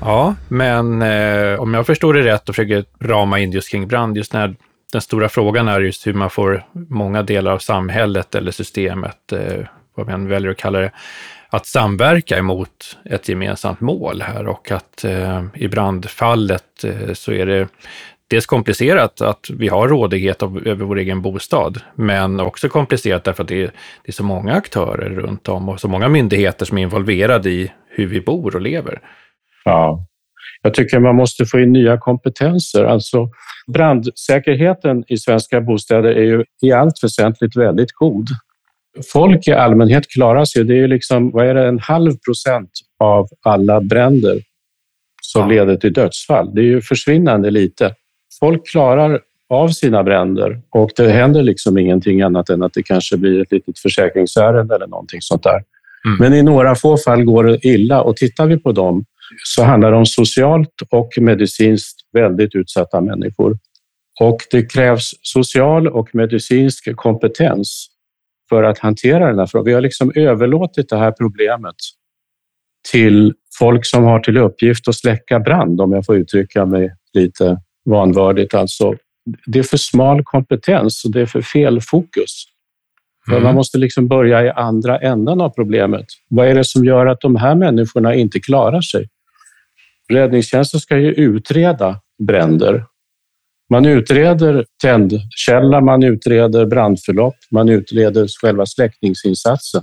Ja, 0.09 0.35
men 0.49 1.03
eh, 1.03 1.61
om 1.61 1.75
jag 1.75 1.87
förstår 1.87 2.15
det 2.15 2.23
rätt 2.23 2.49
och 2.49 2.55
försöker 2.55 2.85
rama 3.01 3.39
in 3.39 3.53
just 3.53 3.71
kring 3.71 3.89
brand, 3.89 4.17
just 4.17 4.33
när 4.33 4.57
den 4.93 5.01
stora 5.01 5.29
frågan 5.29 5.69
är 5.69 5.81
just 5.81 6.07
hur 6.07 6.15
man 6.15 6.31
får 6.31 6.65
många 6.73 7.23
delar 7.23 7.53
av 7.53 7.59
samhället 7.59 8.35
eller 8.35 8.51
systemet, 8.51 9.33
eh, 9.33 9.67
vad 9.95 10.09
man 10.09 10.29
väljer 10.29 10.51
att 10.51 10.57
kalla 10.57 10.79
det, 10.79 10.91
att 11.49 11.67
samverka 11.67 12.39
emot 12.39 12.99
ett 13.05 13.29
gemensamt 13.29 13.81
mål 13.81 14.23
här 14.23 14.47
och 14.47 14.71
att 14.71 15.05
eh, 15.05 15.45
i 15.55 15.69
brandfallet 15.69 16.85
eh, 16.85 17.13
så 17.13 17.33
är 17.33 17.47
det 17.47 17.69
dels 18.29 18.47
komplicerat 18.47 19.21
att 19.21 19.51
vi 19.51 19.69
har 19.69 19.89
rådighet 19.89 20.43
över 20.43 20.85
vår 20.85 20.99
egen 20.99 21.23
bostad, 21.23 21.81
men 21.95 22.41
också 22.41 22.69
komplicerat 22.69 23.25
därför 23.25 23.43
att 23.43 23.49
det 23.49 23.63
är, 23.63 23.71
det 24.03 24.11
är 24.11 24.13
så 24.13 24.25
många 24.25 24.55
aktörer 24.55 25.11
runt 25.11 25.49
om 25.49 25.69
och 25.69 25.81
så 25.81 25.89
många 25.89 26.09
myndigheter 26.09 26.67
som 26.67 26.79
är 26.79 26.83
involverade 26.83 27.51
i 27.51 27.73
hur 27.89 28.07
vi 28.07 28.21
bor 28.21 28.55
och 28.55 28.63
lever. 28.63 29.01
Ja. 29.69 30.05
Jag 30.63 30.75
tycker 30.75 30.99
man 30.99 31.17
måste 31.17 31.47
få 31.47 31.61
in 31.61 31.73
nya 31.73 31.99
kompetenser. 31.99 32.85
Alltså, 32.85 33.29
brandsäkerheten 33.73 35.05
i 35.09 35.17
svenska 35.17 35.61
bostäder 35.61 36.09
är 36.11 36.25
ju 36.25 36.45
i 36.63 36.73
allt 36.73 37.05
väsentligt 37.05 37.57
väldigt 37.57 37.93
god. 37.93 38.29
Folk 39.13 39.49
i 39.49 39.53
allmänhet 39.53 40.09
klarar 40.09 40.45
sig. 40.45 40.65
Det 40.65 40.81
är 40.81 40.89
liksom, 40.89 41.31
vad 41.31 41.47
är 41.47 41.55
det, 41.55 41.69
en 41.69 41.79
halv 41.79 42.17
procent 42.27 42.71
av 42.99 43.29
alla 43.45 43.81
bränder 43.81 44.39
som 45.23 45.43
ja. 45.43 45.49
leder 45.49 45.77
till 45.77 45.93
dödsfall. 45.93 46.55
Det 46.55 46.61
är 46.61 46.65
ju 46.65 46.81
försvinnande 46.81 47.51
lite. 47.51 47.95
Folk 48.41 48.69
klarar 48.69 49.21
av 49.49 49.69
sina 49.69 50.03
bränder 50.03 50.61
och 50.71 50.91
det 50.97 51.11
händer 51.11 51.43
liksom 51.43 51.79
ingenting 51.79 52.23
annat 52.23 52.51
än 52.51 52.63
att 52.63 52.73
det 52.75 52.83
kanske 52.83 53.17
blir 53.17 53.43
ett 53.43 53.53
litet 53.53 53.79
försäkringsärende 53.79 54.75
eller 54.75 54.87
någonting 54.87 55.21
sånt 55.23 55.43
där. 55.43 55.63
Mm. 56.07 56.19
Men 56.21 56.35
i 56.35 56.43
några 56.43 56.75
få 56.75 56.97
fall 56.97 57.25
går 57.25 57.45
det 57.45 57.59
illa 57.67 58.03
och 58.03 58.17
tittar 58.17 58.47
vi 58.47 58.57
på 58.57 58.73
dem 58.73 59.05
så 59.45 59.63
handlar 59.63 59.91
det 59.91 59.97
om 59.97 60.07
socialt 60.07 60.75
och 60.91 61.09
medicinskt 61.21 62.01
väldigt 62.13 62.55
utsatta 62.55 63.01
människor. 63.01 63.59
Och 64.21 64.39
det 64.51 64.73
krävs 64.73 65.15
social 65.23 65.89
och 65.89 66.15
medicinsk 66.15 66.97
kompetens 66.97 67.89
för 68.49 68.63
att 68.63 68.79
hantera 68.79 69.27
den 69.27 69.39
här 69.39 69.47
frågan. 69.47 69.65
Vi 69.65 69.73
har 69.73 69.81
liksom 69.81 70.13
överlåtit 70.15 70.89
det 70.89 70.97
här 70.97 71.13
problemet 71.13 71.75
till 72.93 73.35
folk 73.59 73.87
som 73.87 74.05
har 74.05 74.21
till 74.21 74.37
uppgift 74.37 74.89
att 74.89 74.95
släcka 74.95 75.41
brand, 75.41 75.81
om 75.81 75.93
jag 75.93 76.07
får 76.07 76.17
uttrycka 76.17 76.67
mig 76.67 76.91
lite 77.13 77.61
vanvördigt. 77.85 78.55
Alltså 78.55 78.95
det 79.47 79.59
är 79.59 79.63
för 79.63 79.77
smal 79.77 80.23
kompetens 80.25 81.05
och 81.05 81.11
det 81.11 81.21
är 81.21 81.27
för 81.27 81.43
fel 81.43 81.81
fokus. 81.81 82.45
Mm. 83.31 83.43
Man 83.43 83.55
måste 83.55 83.79
liksom 83.79 84.09
börja 84.09 84.45
i 84.45 84.51
andra 84.51 84.99
änden 84.99 85.41
av 85.41 85.49
problemet. 85.49 86.07
Vad 86.29 86.49
är 86.49 86.55
det 86.55 86.65
som 86.65 86.85
gör 86.85 87.07
att 87.07 87.21
de 87.21 87.37
här 87.37 87.55
människorna 87.55 88.15
inte 88.15 88.41
klarar 88.41 88.81
sig? 88.81 89.09
Räddningstjänsten 90.09 90.81
ska 90.81 90.99
ju 90.99 91.13
utreda 91.13 92.01
bränder. 92.23 92.85
Man 93.71 93.87
utreder 93.87 94.65
tändkälla, 94.83 95.81
man 95.81 96.03
utreder 96.03 96.67
brandförlopp, 96.67 97.35
man 97.51 97.69
utreder 97.69 98.27
själva 98.41 98.67
släckningsinsatsen. 98.67 99.83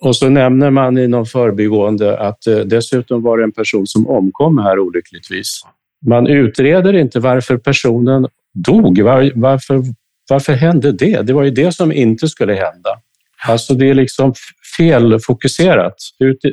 Och 0.00 0.16
så 0.16 0.28
nämner 0.28 0.70
man 0.70 0.98
i 0.98 1.08
någon 1.08 1.26
förbigående 1.26 2.18
att 2.18 2.46
eh, 2.46 2.58
dessutom 2.58 3.22
var 3.22 3.38
det 3.38 3.44
en 3.44 3.52
person 3.52 3.86
som 3.86 4.08
omkom 4.08 4.58
här 4.58 4.78
olyckligtvis. 4.78 5.60
Man 6.06 6.26
utreder 6.26 6.92
inte 6.92 7.20
varför 7.20 7.56
personen 7.56 8.28
dog. 8.54 9.00
Var, 9.00 9.32
varför, 9.34 9.82
varför 10.28 10.52
hände 10.52 10.92
det? 10.92 11.22
Det 11.22 11.32
var 11.32 11.42
ju 11.42 11.50
det 11.50 11.72
som 11.72 11.92
inte 11.92 12.28
skulle 12.28 12.52
hända. 12.52 13.00
Alltså 13.48 13.74
det 13.74 13.90
är 13.90 13.94
liksom 13.94 14.34
felfokuserat 14.76 15.96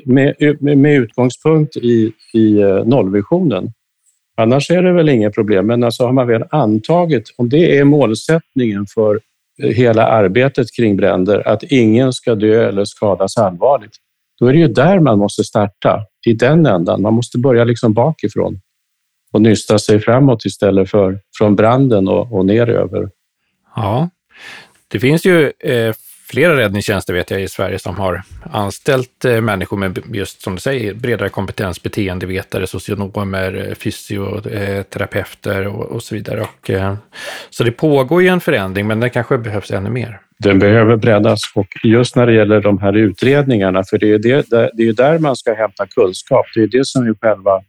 med, 0.05 0.35
med 0.77 0.95
utgångspunkt 0.95 1.77
i, 1.77 2.11
i 2.33 2.59
eh, 2.61 2.85
nollvisionen. 2.85 3.71
Annars 4.37 4.71
är 4.71 4.83
det 4.83 4.93
väl 4.93 5.09
inget 5.09 5.33
problem, 5.33 5.67
men 5.67 5.83
alltså 5.83 6.05
har 6.05 6.13
man 6.13 6.27
väl 6.27 6.43
antagit, 6.49 7.33
om 7.37 7.49
det 7.49 7.77
är 7.77 7.83
målsättningen 7.83 8.85
för 8.93 9.19
eh, 9.63 9.69
hela 9.69 10.07
arbetet 10.07 10.67
kring 10.75 10.97
bränder, 10.97 11.47
att 11.47 11.63
ingen 11.63 12.13
ska 12.13 12.35
dö 12.35 12.67
eller 12.67 12.85
skadas 12.85 13.37
allvarligt, 13.37 13.95
då 14.39 14.45
är 14.45 14.53
det 14.53 14.59
ju 14.59 14.67
där 14.67 14.99
man 14.99 15.19
måste 15.19 15.43
starta, 15.43 16.05
i 16.25 16.33
den 16.33 16.65
ändan. 16.65 17.01
Man 17.01 17.13
måste 17.13 17.37
börja 17.37 17.63
liksom 17.63 17.93
bakifrån 17.93 18.59
och 19.31 19.41
nysta 19.41 19.79
sig 19.79 19.99
framåt 19.99 20.45
istället 20.45 20.89
för 20.89 21.19
från 21.37 21.55
branden 21.55 22.07
och, 22.07 22.33
och 22.33 22.45
ner 22.45 22.69
över. 22.69 23.09
Ja, 23.75 24.09
det 24.87 24.99
finns 24.99 25.25
ju 25.25 25.51
eh, 25.59 25.93
flera 26.29 26.57
räddningstjänster 26.57 27.13
vet 27.13 27.31
jag 27.31 27.41
i 27.41 27.47
Sverige 27.47 27.79
som 27.79 27.95
har 27.95 28.21
anställt 28.51 29.25
eh, 29.25 29.41
människor 29.41 29.77
med 29.77 29.99
just 30.13 30.41
som 30.41 30.55
du 30.55 30.61
säger 30.61 30.93
bredare 30.93 31.29
kompetens, 31.29 31.83
beteendevetare, 31.83 32.67
socionomer, 32.67 33.67
eh, 33.67 33.75
fysioterapeuter 33.75 35.67
och, 35.67 35.85
och 35.85 36.03
så 36.03 36.15
vidare. 36.15 36.41
Och, 36.41 36.69
eh, 36.69 36.95
så 37.49 37.63
det 37.63 37.71
pågår 37.71 38.21
ju 38.21 38.27
en 38.27 38.39
förändring, 38.39 38.87
men 38.87 38.99
det 38.99 39.09
kanske 39.09 39.37
behövs 39.37 39.71
ännu 39.71 39.89
mer. 39.89 40.19
Den 40.39 40.59
behöver 40.59 40.95
breddas 40.95 41.41
och 41.55 41.67
just 41.83 42.15
när 42.15 42.25
det 42.25 42.33
gäller 42.33 42.61
de 42.61 42.77
här 42.77 42.97
utredningarna, 42.97 43.83
för 43.83 43.97
det 43.97 44.11
är, 44.11 44.19
det, 44.19 44.71
det 44.73 44.83
är 44.83 44.93
där 44.93 45.19
man 45.19 45.35
ska 45.35 45.53
hämta 45.53 45.87
kunskap. 45.87 46.45
Det 46.55 46.61
är 46.61 46.67
det 46.67 46.85
som 46.85 47.07
är 47.07 47.15
själva 47.21 47.61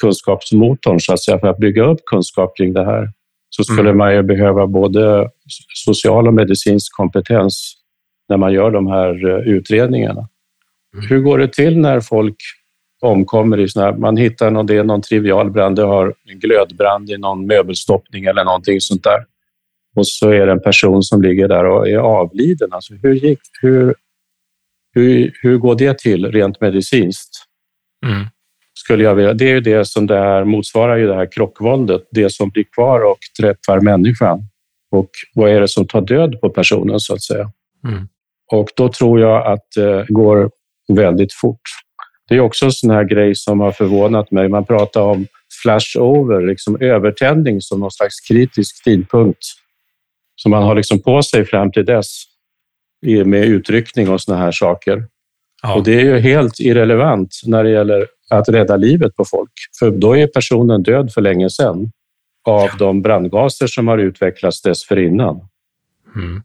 kunskapsmotorn 0.00 1.00
så 1.00 1.12
att 1.12 1.22
säga, 1.22 1.38
för 1.38 1.48
att 1.48 1.58
bygga 1.58 1.84
upp 1.84 2.00
kunskap 2.06 2.56
kring 2.56 2.72
det 2.72 2.84
här 2.84 3.10
så 3.50 3.64
skulle 3.64 3.80
mm. 3.80 3.98
man 3.98 4.14
ju 4.14 4.22
behöva 4.22 4.66
både 4.66 5.30
social 5.74 6.28
och 6.28 6.34
medicinsk 6.34 6.92
kompetens 6.96 7.76
när 8.28 8.36
man 8.36 8.52
gör 8.52 8.70
de 8.70 8.86
här 8.86 9.28
eh, 9.28 9.48
utredningarna. 9.48 10.28
Mm. 10.94 11.08
Hur 11.08 11.20
går 11.20 11.38
det 11.38 11.52
till 11.52 11.78
när 11.78 12.00
folk 12.00 12.36
omkommer 13.00 13.60
i 13.60 13.68
såna 13.68 13.86
här, 13.86 13.92
man 13.92 14.16
hittar 14.16 14.50
någon, 14.50 14.66
det 14.66 14.76
är 14.76 14.84
någon 14.84 15.02
trivial 15.02 15.50
brand, 15.50 15.76
det 15.76 15.82
har 15.82 16.14
en 16.24 16.38
glödbrand 16.38 17.10
i 17.10 17.18
någon 17.18 17.46
möbelstoppning 17.46 18.24
eller 18.24 18.44
någonting 18.44 18.80
sånt 18.80 19.04
där. 19.04 19.24
Och 19.96 20.08
så 20.08 20.30
är 20.30 20.46
det 20.46 20.52
en 20.52 20.62
person 20.62 21.02
som 21.02 21.22
ligger 21.22 21.48
där 21.48 21.64
och 21.64 21.88
är 21.88 21.96
avliden. 21.96 22.72
Alltså 22.72 22.94
hur, 22.94 23.14
gick, 23.14 23.40
hur, 23.62 23.94
hur, 24.94 25.32
hur 25.42 25.58
går 25.58 25.74
det 25.74 25.98
till 25.98 26.32
rent 26.32 26.60
medicinskt? 26.60 27.36
Mm. 28.06 28.26
Skulle 28.74 29.04
jag 29.04 29.14
vilja. 29.14 29.34
Det 29.34 29.44
är 29.44 29.54
ju 29.54 29.60
det 29.60 29.84
som 29.84 30.06
det 30.06 30.18
här, 30.18 30.44
motsvarar 30.44 30.96
ju 30.96 31.06
det 31.06 31.14
här 31.14 31.32
krockvåldet, 31.32 32.02
det 32.10 32.30
som 32.30 32.48
blir 32.50 32.64
kvar 32.64 33.00
och 33.10 33.18
träffar 33.40 33.80
människan. 33.80 34.40
Och 34.90 35.10
vad 35.34 35.50
är 35.50 35.60
det 35.60 35.68
som 35.68 35.86
tar 35.86 36.00
död 36.00 36.40
på 36.40 36.50
personen 36.50 37.00
så 37.00 37.14
att 37.14 37.22
säga? 37.22 37.50
Mm. 37.84 38.08
Och 38.52 38.68
då 38.76 38.88
tror 38.88 39.20
jag 39.20 39.46
att 39.46 39.66
det 39.74 40.06
går 40.08 40.50
väldigt 40.92 41.32
fort. 41.32 41.60
Det 42.28 42.34
är 42.34 42.40
också 42.40 42.64
en 42.64 42.72
sån 42.72 42.90
här 42.90 43.04
grej 43.04 43.34
som 43.34 43.60
har 43.60 43.72
förvånat 43.72 44.30
mig. 44.30 44.48
Man 44.48 44.64
pratar 44.64 45.00
om 45.00 45.26
flashover, 45.62 46.46
liksom 46.46 46.80
övertändning 46.80 47.60
som 47.60 47.80
någon 47.80 47.90
slags 47.90 48.20
kritisk 48.20 48.84
tidpunkt 48.84 49.44
som 50.36 50.50
man 50.50 50.62
har 50.62 50.74
liksom 50.74 51.02
på 51.02 51.22
sig 51.22 51.44
fram 51.44 51.72
till 51.72 51.84
dess 51.84 52.24
med 53.24 53.44
utryckning 53.44 54.08
och 54.08 54.20
såna 54.20 54.38
här 54.38 54.52
saker. 54.52 55.04
Ja. 55.62 55.74
Och 55.74 55.84
det 55.84 55.94
är 55.94 56.04
ju 56.04 56.18
helt 56.18 56.60
irrelevant 56.60 57.40
när 57.46 57.64
det 57.64 57.70
gäller 57.70 58.06
att 58.30 58.48
rädda 58.48 58.76
livet 58.76 59.16
på 59.16 59.24
folk, 59.24 59.52
för 59.78 59.90
då 59.90 60.16
är 60.16 60.26
personen 60.26 60.82
död 60.82 61.12
för 61.12 61.20
länge 61.20 61.50
sedan 61.50 61.90
av 62.44 62.68
de 62.78 63.02
brandgaser 63.02 63.66
som 63.66 63.88
har 63.88 63.98
utvecklats 63.98 64.62
dessförinnan. 64.62 65.40
Mm. 66.16 66.42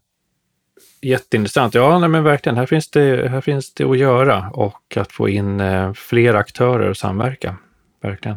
Jätteintressant. 1.02 1.74
Ja, 1.74 1.98
nej, 1.98 2.08
men 2.08 2.24
verkligen. 2.24 2.56
Här 2.56 2.66
finns, 2.66 2.90
det, 2.90 3.28
här 3.28 3.40
finns 3.40 3.74
det 3.74 3.84
att 3.84 3.98
göra 3.98 4.50
och 4.52 4.96
att 4.96 5.12
få 5.12 5.28
in 5.28 5.60
eh, 5.60 5.92
fler 5.92 6.34
aktörer 6.34 6.90
och 6.90 6.96
samverka. 6.96 7.56
Verkligen. 8.02 8.36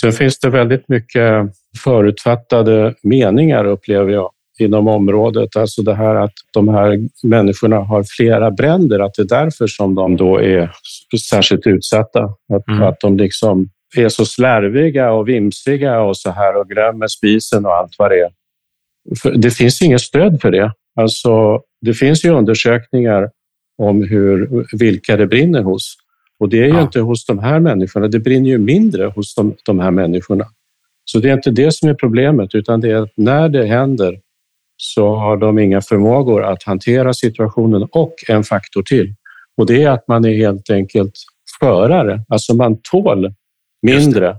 Sen 0.00 0.12
finns 0.12 0.38
det 0.38 0.50
väldigt 0.50 0.88
mycket 0.88 1.52
förutfattade 1.84 2.94
meningar 3.02 3.64
upplever 3.64 4.12
jag 4.12 4.30
inom 4.58 4.88
området. 4.88 5.56
Alltså 5.56 5.82
det 5.82 5.94
här 5.94 6.14
att 6.14 6.32
de 6.52 6.68
här 6.68 7.08
människorna 7.22 7.76
har 7.76 8.04
flera 8.16 8.50
bränder, 8.50 9.00
att 9.00 9.14
det 9.14 9.22
är 9.22 9.44
därför 9.44 9.66
som 9.66 9.94
de 9.94 10.16
då 10.16 10.40
är 10.40 10.70
särskilt 11.30 11.66
utsatta. 11.66 12.24
Att, 12.24 12.68
mm. 12.68 12.82
att 12.82 13.00
de 13.00 13.16
liksom 13.16 13.68
är 13.96 14.08
så 14.08 14.26
slarviga 14.26 15.12
och 15.12 15.28
vimsiga 15.28 16.00
och 16.00 16.16
så 16.16 16.30
här 16.30 16.56
och 16.56 16.68
glömmer 16.68 17.06
spisen 17.06 17.66
och 17.66 17.74
allt 17.74 17.92
vad 17.98 18.10
det 18.10 18.20
är. 18.20 18.30
För 19.22 19.30
det 19.30 19.50
finns 19.50 19.82
inget 19.82 20.00
stöd 20.00 20.40
för 20.40 20.50
det. 20.50 20.72
Alltså, 21.00 21.60
det 21.80 21.94
finns 21.94 22.24
ju 22.24 22.30
undersökningar 22.30 23.30
om 23.78 24.02
hur, 24.02 24.66
vilka 24.78 25.16
det 25.16 25.26
brinner 25.26 25.62
hos. 25.62 25.96
Och 26.38 26.48
det 26.48 26.58
är 26.58 26.66
ju 26.66 26.74
ja. 26.74 26.82
inte 26.82 27.00
hos 27.00 27.26
de 27.26 27.38
här 27.38 27.60
människorna, 27.60 28.08
det 28.08 28.18
brinner 28.18 28.48
ju 28.48 28.58
mindre 28.58 29.04
hos 29.06 29.34
de, 29.34 29.54
de 29.64 29.78
här 29.78 29.90
människorna. 29.90 30.46
Så 31.04 31.18
det 31.18 31.28
är 31.28 31.34
inte 31.34 31.50
det 31.50 31.72
som 31.72 31.88
är 31.88 31.94
problemet, 31.94 32.54
utan 32.54 32.80
det 32.80 32.90
är 32.90 32.96
att 32.96 33.12
när 33.16 33.48
det 33.48 33.66
händer 33.66 34.20
så 34.76 35.14
har 35.14 35.36
de 35.36 35.58
inga 35.58 35.80
förmågor 35.80 36.44
att 36.44 36.62
hantera 36.62 37.14
situationen 37.14 37.88
och 37.92 38.14
en 38.28 38.44
faktor 38.44 38.82
till. 38.82 39.14
Och 39.56 39.66
det 39.66 39.82
är 39.82 39.90
att 39.90 40.08
man 40.08 40.24
är 40.24 40.36
helt 40.36 40.70
enkelt 40.70 41.14
skörare, 41.60 42.24
alltså 42.28 42.54
man 42.54 42.78
tål 42.82 43.34
mindre 43.82 44.36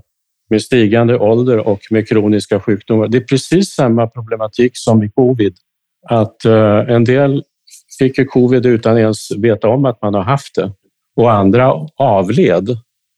med 0.50 0.62
stigande 0.62 1.18
ålder 1.18 1.58
och 1.58 1.80
med 1.90 2.08
kroniska 2.08 2.60
sjukdomar. 2.60 3.08
Det 3.08 3.18
är 3.18 3.24
precis 3.24 3.74
samma 3.74 4.06
problematik 4.06 4.70
som 4.74 5.02
i 5.02 5.10
covid 5.10 5.54
att 6.08 6.44
eh, 6.44 6.78
en 6.88 7.04
del 7.04 7.42
fick 7.98 8.18
ju 8.18 8.24
covid 8.24 8.66
utan 8.66 8.98
ens 8.98 9.30
veta 9.30 9.68
om 9.68 9.84
att 9.84 10.02
man 10.02 10.14
har 10.14 10.22
haft 10.22 10.54
det 10.54 10.72
och 11.16 11.32
andra 11.32 11.72
avled. 11.96 12.68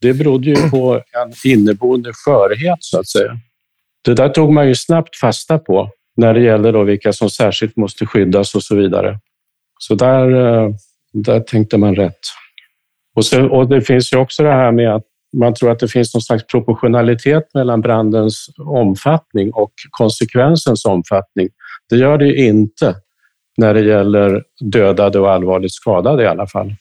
Det 0.01 0.15
berodde 0.15 0.51
ju 0.51 0.71
på 0.71 0.95
en 0.95 1.51
inneboende 1.53 2.11
skörhet 2.15 2.79
så 2.81 3.01
att 3.01 3.09
säga. 3.09 3.37
Det 4.05 4.15
där 4.15 4.29
tog 4.29 4.53
man 4.53 4.69
ju 4.69 4.75
snabbt 4.75 5.17
fasta 5.17 5.59
på 5.59 5.91
när 6.17 6.35
det 6.35 6.41
gäller 6.41 6.73
då 6.73 6.83
vilka 6.83 7.13
som 7.13 7.31
särskilt 7.31 7.77
måste 7.77 8.07
skyddas 8.07 8.55
och 8.55 8.63
så 8.63 8.77
vidare. 8.77 9.19
Så 9.79 9.95
där, 9.95 10.31
eh, 10.31 10.71
där 11.13 11.41
tänkte 11.41 11.79
man 11.79 11.97
rätt. 11.97 12.21
Och, 13.17 13.25
så, 13.25 13.47
och 13.49 13.69
det 13.69 13.83
finns 13.83 14.13
ju 14.13 14.17
också 14.17 14.43
det 14.43 14.53
här 14.53 14.73
med 14.73 14.95
att 14.95 15.05
man 15.37 15.55
tror 15.55 15.71
att 15.71 15.79
det 15.79 15.89
finns 15.89 16.15
någon 16.15 16.23
slags 16.23 16.47
proportionalitet 16.47 17.55
mellan 17.55 17.81
brandens 17.81 18.47
omfattning 18.59 19.53
och 19.53 19.73
konsekvensens 19.91 20.85
omfattning. 20.85 21.49
Det 21.93 21.99
gör 21.99 22.19
det 22.19 22.27
ju 22.27 22.47
inte 22.47 22.97
när 23.57 23.75
det 23.75 23.81
gäller 23.81 24.45
dödade 24.61 25.19
och 25.19 25.31
allvarligt 25.31 25.73
skadade 25.73 26.23
i 26.23 26.27
alla 26.27 26.47
fall. 26.47 26.75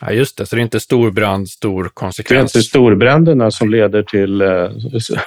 Ja, 0.00 0.12
just 0.12 0.38
det, 0.38 0.46
så 0.46 0.56
det 0.56 0.60
är 0.60 0.62
inte 0.62 0.80
stor 0.80 1.10
brand, 1.10 1.48
stor 1.48 1.90
konsekvens. 1.94 2.52
Det 2.52 2.56
är 2.56 2.60
inte 2.60 2.68
storbränderna 2.68 3.50
som 3.50 3.70
leder 3.70 4.02
till, 4.02 4.40
eh, 4.40 4.70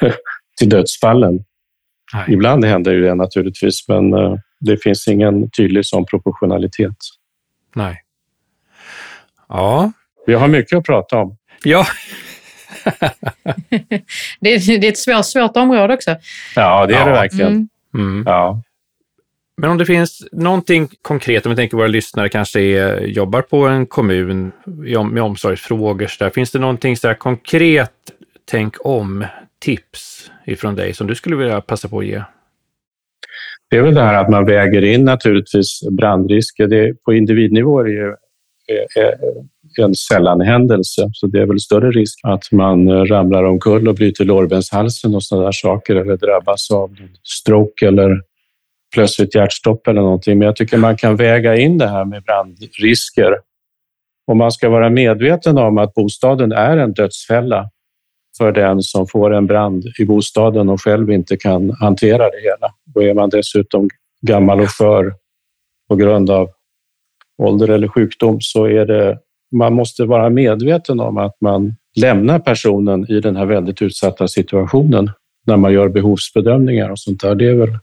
till 0.57 0.69
dödsfallen. 0.69 1.43
Nej. 2.13 2.25
Ibland 2.27 2.65
händer 2.65 2.93
ju 2.93 3.01
det 3.01 3.15
naturligtvis, 3.15 3.87
men 3.87 4.13
eh, 4.13 4.35
det 4.59 4.77
finns 4.83 5.07
ingen 5.07 5.49
tydlig 5.49 5.85
sån 5.85 6.05
proportionalitet. 6.05 6.97
Nej. 7.75 8.01
Ja. 9.49 9.91
Vi 10.25 10.33
har 10.33 10.47
mycket 10.47 10.77
att 10.77 10.85
prata 10.85 11.17
om. 11.17 11.37
Ja. 11.63 11.85
det, 14.39 14.49
är, 14.53 14.79
det 14.79 14.87
är 14.87 14.91
ett 14.91 14.97
svårt, 14.97 15.25
svårt 15.25 15.57
område 15.57 15.93
också. 15.93 16.15
Ja, 16.55 16.85
det 16.85 16.93
är 16.93 16.99
ja. 16.99 17.05
det 17.05 17.11
verkligen. 17.11 17.51
Mm. 17.51 17.69
Mm. 17.93 18.23
Ja. 18.27 18.61
Men 19.57 19.69
om 19.69 19.77
det 19.77 19.85
finns 19.85 20.27
någonting 20.31 20.89
konkret, 21.01 21.45
om 21.45 21.49
vi 21.49 21.55
tänker 21.55 21.77
våra 21.77 21.87
lyssnare 21.87 22.29
kanske 22.29 22.61
är, 22.61 23.01
jobbar 23.01 23.41
på 23.41 23.67
en 23.67 23.85
kommun 23.85 24.51
med 25.11 25.23
omsorgsfrågor, 25.23 26.07
så 26.07 26.23
där, 26.23 26.31
finns 26.31 26.51
det 26.51 26.59
någonting 26.59 26.97
så 26.97 27.13
konkret, 27.13 27.91
tänk 28.45 28.85
om, 28.85 29.25
tips 29.59 30.31
ifrån 30.45 30.75
dig 30.75 30.93
som 30.93 31.07
du 31.07 31.15
skulle 31.15 31.35
vilja 31.35 31.61
passa 31.61 31.87
på 31.87 31.99
att 31.99 32.05
ge? 32.05 32.23
Det 33.69 33.77
är 33.77 33.81
väl 33.81 33.95
det 33.95 34.01
här 34.01 34.23
att 34.23 34.29
man 34.29 34.45
väger 34.45 34.81
in 34.81 35.05
naturligtvis 35.05 35.79
brandrisker. 35.91 36.67
Det, 36.67 37.03
på 37.03 37.13
individnivå 37.13 37.79
är 37.79 37.83
det 37.83 37.91
ju 37.91 38.15
en 38.95 39.49
en 39.83 39.95
sällanhändelse. 39.95 41.09
Så 41.13 41.27
det 41.27 41.41
är 41.41 41.45
väl 41.45 41.59
större 41.59 41.91
risk 41.91 42.19
att 42.23 42.51
man 42.51 43.07
ramlar 43.07 43.43
omkull 43.43 43.87
och 43.87 43.95
bryter 43.95 44.25
lårbenshalsen 44.25 45.15
och 45.15 45.23
sådana 45.23 45.45
där 45.45 45.51
saker 45.51 45.95
eller 45.95 46.17
drabbas 46.17 46.71
av 46.71 46.95
stroke 47.23 47.87
eller 47.87 48.21
plötsligt 48.95 49.35
hjärtstopp 49.35 49.87
eller 49.87 50.01
någonting. 50.01 50.39
Men 50.39 50.45
jag 50.45 50.55
tycker 50.55 50.77
man 50.77 50.97
kan 50.97 51.15
väga 51.15 51.55
in 51.55 51.77
det 51.77 51.87
här 51.87 52.05
med 52.05 52.23
brandrisker. 52.23 53.37
Och 54.27 54.37
man 54.37 54.51
ska 54.51 54.69
vara 54.69 54.89
medveten 54.89 55.57
om 55.57 55.77
att 55.77 55.93
bostaden 55.93 56.51
är 56.51 56.77
en 56.77 56.93
dödsfälla 56.93 57.69
för 58.37 58.51
den 58.51 58.81
som 58.81 59.07
får 59.07 59.33
en 59.33 59.47
brand 59.47 59.85
i 59.99 60.05
bostaden 60.05 60.69
och 60.69 60.81
själv 60.81 61.11
inte 61.11 61.37
kan 61.37 61.71
hantera 61.79 62.29
det 62.29 62.41
hela. 62.41 62.73
Och 62.95 63.03
är 63.03 63.13
man 63.13 63.29
dessutom 63.29 63.89
gammal 64.21 64.61
och 64.61 64.69
skör 64.69 65.13
på 65.89 65.95
grund 65.95 66.29
av 66.29 66.49
ålder 67.43 67.69
eller 67.69 67.87
sjukdom 67.87 68.37
så 68.41 68.65
är 68.65 68.85
det, 68.85 69.19
man 69.55 69.73
måste 69.73 70.05
vara 70.05 70.29
medveten 70.29 70.99
om 70.99 71.17
att 71.17 71.35
man 71.41 71.75
lämnar 71.95 72.39
personen 72.39 73.11
i 73.11 73.19
den 73.19 73.35
här 73.35 73.45
väldigt 73.45 73.81
utsatta 73.81 74.27
situationen 74.27 75.11
när 75.47 75.57
man 75.57 75.73
gör 75.73 75.89
behovsbedömningar 75.89 76.89
och 76.89 76.99
sånt 76.99 77.21
där. 77.21 77.35
Det 77.35 77.47
är 77.49 77.55
väl 77.55 77.77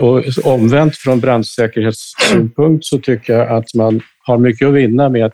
och 0.00 0.22
omvänt 0.44 0.96
från 0.96 1.20
brandsäkerhetssynpunkt 1.20 2.84
så 2.84 2.98
tycker 2.98 3.32
jag 3.32 3.48
att 3.48 3.74
man 3.74 4.00
har 4.26 4.38
mycket 4.38 4.68
att 4.68 4.74
vinna 4.74 5.08
med 5.08 5.24
att 5.24 5.32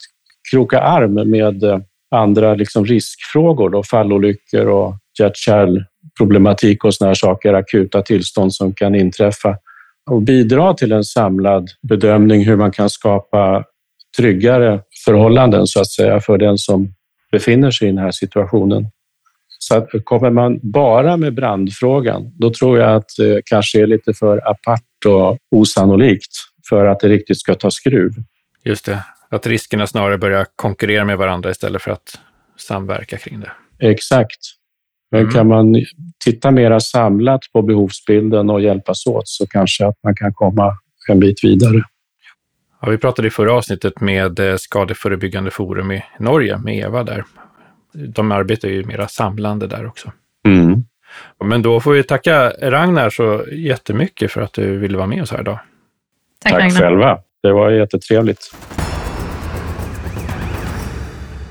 kroka 0.51 0.81
arm 0.81 1.31
med 1.31 1.65
eh, 1.65 1.79
andra 2.11 2.55
liksom 2.55 2.85
riskfrågor, 2.85 3.71
då, 3.71 3.83
fallolyckor 3.83 4.67
och 4.67 4.95
hjärt-kärlproblematik 5.19 6.85
och 6.85 6.95
sådana 6.95 7.15
saker, 7.15 7.55
akuta 7.55 8.03
tillstånd 8.03 8.55
som 8.55 8.75
kan 8.75 8.95
inträffa 8.95 9.59
och 10.11 10.23
bidra 10.23 10.75
till 10.75 10.93
en 10.93 11.05
samlad 11.05 11.71
bedömning 11.89 12.45
hur 12.45 12.57
man 12.57 12.71
kan 12.71 12.91
skapa 12.91 13.65
tryggare 14.19 14.81
förhållanden 15.05 15.67
så 15.67 15.81
att 15.81 15.91
säga 15.91 16.21
för 16.21 16.39
den 16.39 16.59
som 16.59 16.95
befinner 17.33 17.71
sig 17.71 17.89
i 17.89 17.91
den 17.91 17.99
här 17.99 18.11
situationen. 18.11 18.87
Så 19.59 19.77
att 19.77 19.89
kommer 20.05 20.31
man 20.31 20.61
bara 20.63 21.17
med 21.17 21.35
brandfrågan, 21.35 22.33
då 22.35 22.51
tror 22.51 22.79
jag 22.79 22.97
att 22.97 23.11
det 23.19 23.43
kanske 23.45 23.83
är 23.83 23.87
lite 23.87 24.15
för 24.15 24.51
apart 24.51 24.83
och 25.07 25.39
osannolikt 25.51 26.33
för 26.69 26.87
att 26.87 27.01
det 27.01 27.09
riktigt 27.09 27.41
ska 27.41 27.55
ta 27.55 27.71
skruv. 27.71 28.13
Just 28.65 28.85
det, 28.85 29.05
att 29.31 29.47
riskerna 29.47 29.87
snarare 29.87 30.19
börjar 30.19 30.47
konkurrera 30.57 31.05
med 31.05 31.19
varandra 31.19 31.51
istället 31.51 31.83
för 31.83 31.91
att 31.91 32.21
samverka 32.57 33.17
kring 33.17 33.41
det. 33.41 33.53
Exakt. 33.89 34.41
Men 35.11 35.21
mm. 35.21 35.33
kan 35.33 35.49
man 35.49 35.85
titta 36.25 36.51
mera 36.51 36.81
samlat 36.81 37.41
på 37.53 37.63
behovsbilden 37.63 38.51
och 38.51 38.61
hjälpas 38.61 39.07
åt 39.07 39.29
så 39.29 39.47
kanske 39.47 39.87
att 39.87 39.95
man 40.03 40.17
kan 40.17 40.35
komma 40.35 40.73
en 41.09 41.21
bit 41.21 41.45
vidare. 41.45 41.83
Ja, 42.83 42.91
vi 42.91 42.99
pratade 42.99 43.29
i 43.29 43.31
förra 43.31 43.53
avsnittet 43.53 44.01
med 44.01 44.39
eh, 44.39 44.57
Skadeförebyggande 44.57 45.51
forum 45.51 45.93
i 45.93 46.03
Norge, 46.19 46.59
med 46.59 46.79
Eva 46.79 47.05
där. 47.05 47.25
De 47.97 48.33
arbetar 48.33 48.69
ju 48.69 48.85
mera 48.85 49.09
samlande 49.09 49.67
där 49.67 49.87
också. 49.87 50.13
Mm. 50.49 50.85
Men 51.45 51.63
då 51.63 51.81
får 51.81 51.93
vi 51.93 52.03
tacka 52.03 52.53
Ragnar 52.63 53.11
så 53.11 53.45
jättemycket 53.53 54.33
för 54.33 54.41
att 54.41 54.53
du 54.53 54.79
ville 54.79 54.97
vara 54.97 55.07
med 55.07 55.23
oss 55.23 55.31
här 55.31 55.41
idag. 55.41 55.59
Tack, 56.43 56.53
Tack 56.53 56.79
själva. 56.79 57.19
Det 57.43 57.53
var 57.53 57.71
jättetrevligt. 57.71 58.55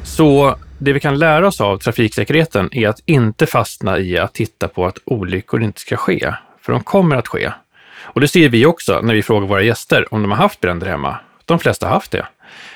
Så 0.03 0.55
det 0.79 0.93
vi 0.93 0.99
kan 0.99 1.19
lära 1.19 1.47
oss 1.47 1.61
av 1.61 1.77
trafiksäkerheten 1.77 2.69
är 2.71 2.87
att 2.87 2.99
inte 3.05 3.45
fastna 3.45 3.99
i 3.99 4.17
att 4.17 4.33
titta 4.33 4.67
på 4.67 4.85
att 4.85 4.97
olyckor 5.05 5.63
inte 5.63 5.79
ska 5.79 5.95
ske, 5.97 6.33
för 6.61 6.73
de 6.73 6.83
kommer 6.83 7.15
att 7.15 7.27
ske. 7.27 7.51
Och 8.01 8.21
det 8.21 8.27
ser 8.27 8.49
vi 8.49 8.65
också 8.65 9.01
när 9.01 9.13
vi 9.13 9.23
frågar 9.23 9.47
våra 9.47 9.61
gäster 9.61 10.13
om 10.13 10.21
de 10.21 10.31
har 10.31 10.37
haft 10.37 10.61
bränder 10.61 10.87
hemma. 10.87 11.17
De 11.45 11.59
flesta 11.59 11.85
har 11.85 11.93
haft 11.93 12.11
det. 12.11 12.25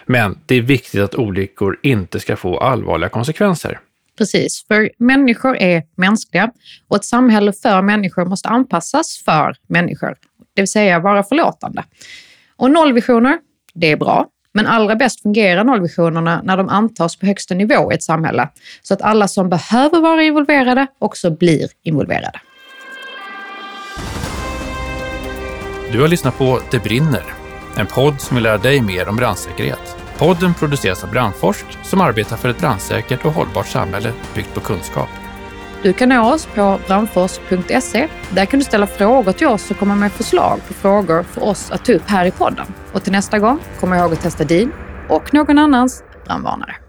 Men 0.05 0.39
det 0.45 0.55
är 0.55 0.62
viktigt 0.62 1.01
att 1.01 1.15
olyckor 1.15 1.79
inte 1.84 2.19
ska 2.19 2.36
få 2.36 2.58
allvarliga 2.58 3.10
konsekvenser. 3.10 3.79
Precis, 4.17 4.65
för 4.67 4.89
människor 4.97 5.58
är 5.58 5.84
mänskliga 5.95 6.51
och 6.88 6.95
ett 6.95 7.05
samhälle 7.05 7.53
för 7.53 7.82
människor 7.82 8.25
måste 8.25 8.49
anpassas 8.49 9.21
för 9.25 9.55
människor, 9.67 10.15
det 10.53 10.62
vill 10.62 10.67
säga 10.67 10.99
vara 10.99 11.23
förlåtande. 11.23 11.84
Och 12.55 12.71
nollvisioner, 12.71 13.38
det 13.73 13.91
är 13.91 13.97
bra, 13.97 14.27
men 14.53 14.67
allra 14.67 14.95
bäst 14.95 15.21
fungerar 15.21 15.63
nollvisionerna 15.63 16.41
när 16.43 16.58
de 16.58 16.69
antas 16.69 17.15
på 17.15 17.25
högsta 17.25 17.55
nivå 17.55 17.91
i 17.91 17.95
ett 17.95 18.03
samhälle, 18.03 18.49
så 18.82 18.93
att 18.93 19.01
alla 19.01 19.27
som 19.27 19.49
behöver 19.49 20.01
vara 20.01 20.23
involverade 20.23 20.88
också 20.99 21.32
blir 21.32 21.69
involverade. 21.84 22.39
Du 25.91 26.01
har 26.01 26.08
lyssnat 26.08 26.38
på 26.38 26.62
Det 26.71 26.84
brinner, 26.84 27.38
en 27.80 27.88
podd 27.88 28.22
som 28.22 28.36
vill 28.36 28.44
lära 28.44 28.58
dig 28.58 28.82
mer 28.82 29.10
om 29.10 29.15
brandsäkerhet. 29.15 29.98
Podden 30.18 30.54
produceras 30.54 31.04
av 31.04 31.12
Brandforsk 31.12 31.65
som 31.84 32.02
arbetar 32.02 32.38
för 32.38 32.50
ett 32.50 32.60
brandsäkert 32.60 33.26
och 33.26 33.32
hållbart 33.32 33.68
samhälle 33.68 34.13
byggt 34.36 34.54
på 34.54 34.60
kunskap. 34.60 35.10
Du 35.84 35.94
kan 35.94 36.10
nå 36.10 36.34
oss 36.34 36.46
på 36.46 36.80
brandforsk.se. 36.88 38.08
Där 38.30 38.46
kan 38.46 38.60
du 38.60 38.65
ställa 38.65 38.88
frågor 38.88 39.32
till 39.32 39.48
oss 39.48 39.72
och 39.72 39.78
komma 39.78 39.96
med 39.96 40.12
förslag 40.12 40.60
på 40.68 40.74
frågor 40.74 41.24
för 41.24 41.44
oss 41.44 41.72
att 41.72 41.86
ta 41.86 41.94
upp 41.94 42.08
här 42.08 42.26
i 42.26 42.32
podden. 42.32 42.65
Och 42.94 43.04
till 43.04 43.12
nästa 43.12 43.39
gång, 43.39 43.60
kom 43.80 43.94
ihåg 43.94 44.13
att 44.13 44.22
testa 44.22 44.44
din 44.44 44.72
och 45.10 45.34
någon 45.34 45.60
annans 45.60 46.04
brandvarnare. 46.26 46.88